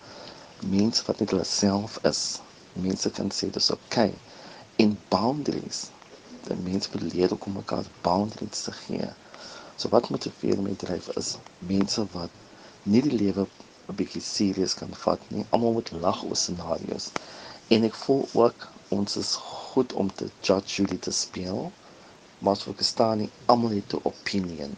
mense 0.62 1.04
wat 1.06 1.18
net 1.18 1.30
hulle 1.30 1.44
self 1.44 1.98
is. 2.02 2.40
Mense 2.72 3.10
kan 3.10 3.30
sê 3.30 3.50
dis 3.50 3.70
okay 3.70 4.12
in 4.78 4.98
boundaries. 5.08 5.88
Die 6.46 6.56
mense 6.62 6.88
moet 6.92 7.12
leer 7.12 7.32
om 7.38 7.52
mekaar 7.52 7.86
boundaries 8.02 8.62
te 8.62 8.72
gee. 8.72 9.08
So 9.76 9.88
wat 9.94 10.10
motiveer 10.10 10.60
my 10.62 10.74
dryf 10.82 11.08
is 11.16 11.36
mense 11.70 12.04
wat 12.12 12.30
nie 12.82 13.02
die 13.02 13.18
lewe 13.22 13.46
'n 13.88 13.96
bietjie 14.00 14.22
serieus 14.22 14.74
kan 14.78 14.94
vat 15.02 15.22
nie. 15.34 15.44
Almal 15.50 15.72
moet 15.78 15.90
lag 16.04 16.22
oor 16.24 16.36
scenario's. 16.36 17.10
En 17.74 17.84
ek 17.88 17.94
voel 18.04 18.24
ook 18.32 18.68
ons 18.96 19.16
is 19.16 19.34
goed 19.42 19.92
om 19.92 20.14
te 20.14 20.30
judge 20.40 20.74
jullie 20.82 20.98
te 20.98 21.10
speel. 21.10 21.72
Maar 22.38 22.54
ons 22.54 22.66
verstaan 22.70 23.18
nie 23.18 23.30
almal 23.46 23.70
het 23.78 23.94
'n 23.94 24.00
opinion. 24.12 24.76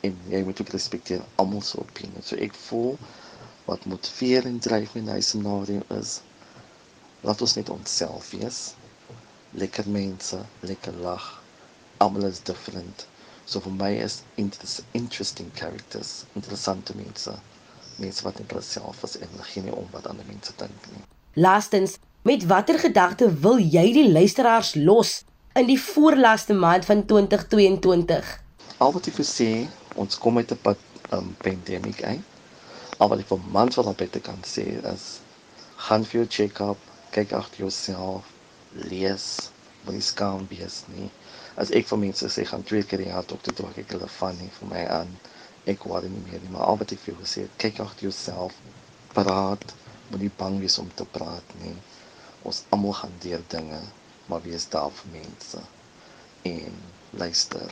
En 0.00 0.18
jy 0.28 0.42
moet 0.44 0.60
ook 0.60 0.74
respekteer 0.76 1.22
almal 1.34 1.62
se 1.62 1.78
opinie. 1.78 2.22
So 2.22 2.36
ek 2.36 2.54
voel 2.54 2.98
wat 3.68 3.84
motiveer 3.92 4.48
en 4.50 4.58
dryf 4.64 4.94
my 4.94 5.00
in 5.04 5.10
'n 5.16 5.22
scenario 5.22 5.82
is 6.00 6.20
laat 7.20 7.40
ons 7.40 7.54
net 7.54 7.70
onsself 7.70 8.30
wees. 8.30 8.74
Lekker 9.50 9.88
mense, 9.88 10.38
lekker 10.60 10.96
lag. 11.08 11.42
Almal 11.96 12.28
is 12.30 12.42
different. 12.42 13.06
So 13.44 13.60
vir 13.60 13.72
my 13.72 13.92
is 14.06 14.22
interesting 14.92 15.50
characters, 15.54 16.24
interessante 16.34 16.96
mense 16.96 17.38
mense 17.98 18.22
wat 18.22 18.38
net 18.38 18.64
self 18.64 19.02
is 19.02 19.18
en 19.18 19.40
geen 19.52 19.66
nie 19.68 19.74
om 19.74 19.86
wat 19.90 20.06
ander 20.06 20.26
mense 20.28 20.52
dink 20.60 20.90
nie. 20.92 21.02
Laastens, 21.34 21.98
met 22.22 22.46
watter 22.50 22.78
gedagte 22.78 23.30
wil 23.42 23.58
jy 23.58 23.86
die 23.94 24.08
luisteraars 24.12 24.74
los 24.78 25.22
in 25.58 25.66
die 25.70 25.80
voorlaaste 25.80 26.54
maand 26.54 26.86
van 26.86 27.04
2022? 27.06 28.32
Al 28.78 28.94
wat 28.94 29.10
ek 29.10 29.18
wil 29.18 29.26
sê, 29.26 29.50
ons 29.98 30.18
kom 30.18 30.38
uit 30.38 30.50
'n 30.50 30.76
um, 31.12 31.34
pandemie 31.42 31.94
uit. 31.94 32.22
Al 32.98 33.10
wat 33.12 33.22
ek 33.22 33.30
vir 33.30 33.42
mans 33.54 33.78
wil 33.78 33.90
op 33.92 34.02
te 34.12 34.20
kan 34.28 34.40
sê 34.52 34.66
is 34.92 35.06
gaan 35.86 36.04
vir 36.04 36.20
jou 36.20 36.26
check-up, 36.36 36.80
kyk 37.14 37.32
agter 37.38 37.62
jouself, 37.64 38.30
lees, 38.90 39.26
moenie 39.84 40.02
skaam 40.02 40.46
wees 40.50 40.80
nie. 40.90 41.06
As 41.62 41.70
ek 41.70 41.86
vir 41.90 42.00
mense 42.02 42.30
sê 42.34 42.44
gaan 42.48 42.64
twee 42.66 42.82
keer 42.82 43.04
die 43.04 43.10
jaar 43.12 43.26
dokter 43.30 43.54
toe, 43.54 43.68
ek 43.78 43.94
hulle 43.94 44.08
van 44.16 44.34
nie 44.42 44.50
vir 44.58 44.72
my 44.72 44.82
aan. 44.98 45.14
Ek 45.70 45.86
wou 45.86 46.00
nie 46.02 46.24
meer 46.26 46.42
nie, 46.42 46.50
maar 46.54 46.66
al 46.72 46.80
wat 46.82 46.94
ek 46.96 47.04
vir 47.04 47.14
jou 47.14 47.30
sê, 47.34 47.46
kyk 47.62 47.78
agter 47.84 48.08
jouself, 48.08 48.58
praat, 49.14 49.74
moenie 50.10 50.32
bang 50.40 50.58
wees 50.64 50.78
om 50.82 50.90
te 50.98 51.06
praat 51.14 51.54
nie. 51.62 51.76
Ons 52.48 52.64
almal 52.74 52.96
gaan 52.98 53.14
deur 53.22 53.42
dinge, 53.54 53.80
maar 54.26 54.42
wees 54.44 54.66
daar 54.74 54.90
vir 55.00 55.14
mense. 55.20 55.62
En 56.50 56.82
luister 57.22 57.70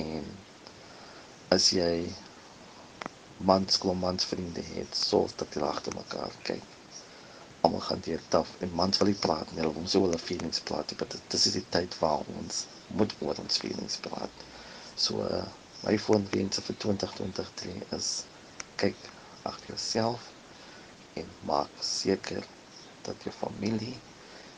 en 0.00 0.24
as 1.54 1.68
jy 1.76 2.08
mans 3.38 3.78
kom 3.78 3.98
mans 3.98 4.24
vriende 4.24 4.62
het, 4.74 4.96
sorg 4.96 5.34
dat 5.40 5.54
jy 5.54 5.62
agter 5.66 5.94
mekaar 5.96 6.32
kyk. 6.42 6.62
Almal 7.64 7.80
gaan 7.80 8.00
deur 8.04 8.22
taaf 8.28 8.50
en 8.60 8.74
mans 8.76 8.98
wil 9.00 9.10
nie 9.10 9.18
praat 9.26 9.50
nie, 9.52 9.62
hulle 9.62 9.72
wil 9.74 9.88
so 9.88 10.04
hulle 10.04 10.18
feelings 10.18 10.60
praat, 10.60 10.92
maar 10.98 11.08
dit 11.08 11.36
is 11.38 11.46
die 11.56 11.64
tyd 11.76 11.98
waar 11.98 12.22
ons 12.38 12.64
moet 12.98 13.14
oor 13.20 13.40
ons 13.40 13.58
feelings 13.58 13.96
praat. 14.04 14.44
So 14.96 15.24
uh, 15.24 15.44
my 15.84 15.96
voorwense 15.98 16.62
vir 16.68 16.78
2023 16.86 17.96
is 17.96 18.10
kyk 18.80 18.98
agter 19.42 19.74
jouself 19.74 20.30
en 21.18 21.26
maak 21.48 21.70
seker 21.80 22.44
dat 23.04 23.26
jou 23.26 23.34
familie 23.34 23.96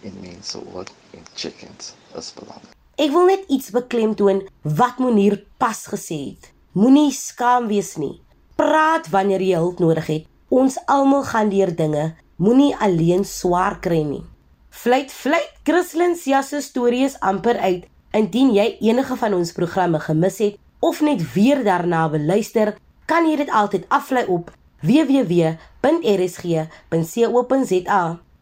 en 0.06 0.20
mense 0.20 0.60
ook 0.74 0.90
in 1.16 1.24
chickens 1.34 1.94
is 2.18 2.32
belangrik. 2.36 2.74
Ek 2.96 3.10
wil 3.12 3.26
net 3.28 3.48
iets 3.52 3.72
beklemtoon 3.74 4.44
wat 4.62 5.00
Monier 5.02 5.42
pas 5.60 5.82
gesê 5.90 6.16
het. 6.30 6.52
Moenie 6.72 7.10
skaam 7.12 7.66
wees 7.68 7.96
nie. 8.00 8.16
Praat 8.57 9.11
wanneer 9.12 9.42
jy 9.45 9.59
hulp 9.61 9.79
nodig 9.85 10.07
het. 10.09 10.25
Ons 10.49 10.79
almal 10.88 11.27
gaan 11.29 11.51
deur 11.53 11.77
dinge. 11.77 12.14
Moenie 12.40 12.73
alleen 12.81 13.25
swaar 13.29 13.77
kry 13.85 14.01
nie. 14.01 14.25
Fluit 14.73 15.12
fluit. 15.12 15.53
Christlyn 15.69 16.16
se 16.16 16.61
storie 16.61 17.05
is 17.05 17.21
amper 17.21 17.59
uit. 17.61 17.85
Indien 18.16 18.55
jy 18.55 18.77
enige 18.81 19.16
van 19.16 19.35
ons 19.35 19.53
programme 19.53 20.01
gemis 20.01 20.38
het 20.38 20.57
of 20.81 21.01
net 21.01 21.33
weer 21.35 21.64
daarna 21.64 22.11
wil 22.11 22.21
luister, 22.21 22.77
kan 23.05 23.27
jy 23.29 23.37
dit 23.37 23.51
altyd 23.51 23.85
aflaai 23.88 24.27
op 24.27 24.51
www.rsg.co.za. 24.81 25.57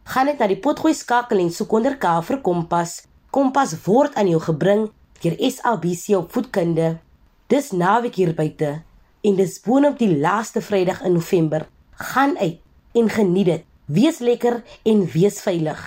Gaan 0.03 0.25
net 0.25 0.39
na 0.39 0.47
die 0.47 0.59
potgooi 0.59 0.93
skakel 0.93 1.39
en 1.39 1.51
soek 1.51 1.71
onder 1.73 1.97
K 1.97 2.21
vir 2.23 2.41
Kompas. 2.41 3.03
Kompas 3.31 3.75
word 3.83 4.15
aan 4.15 4.27
jou 4.31 4.39
gebring 4.39 4.91
deur 5.19 5.35
SABC 5.51 6.15
opvoedkunde. 6.15 6.97
Dis 7.51 7.71
naweek 7.71 8.15
hier 8.15 8.33
buite 8.35 8.83
en 9.25 9.37
dis 9.39 9.57
boonop 9.65 9.97
die 9.97 10.11
laaste 10.21 10.61
Vrydag 10.61 11.01
in 11.07 11.17
November. 11.17 11.65
Gaan 11.97 12.37
uit 12.37 12.59
en 12.93 13.09
geniet 13.09 13.49
dit. 13.49 13.63
Wees 13.85 14.19
lekker 14.19 14.61
en 14.83 15.05
wees 15.13 15.41
veilig. 15.41 15.81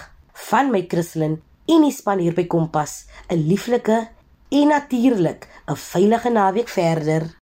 Van 0.49 0.71
my 0.71 0.85
Christlyn 0.89 1.39
en 1.69 1.85
die 1.85 1.93
span 1.95 2.19
hier 2.23 2.35
by 2.35 2.47
Kompas, 2.47 3.07
'n 3.29 3.47
lieflike 3.49 4.09
en 4.51 4.69
natuurlik 4.69 5.49
'n 5.67 5.77
veilige 5.77 6.31
naweek 6.31 6.69
verder. 6.69 7.38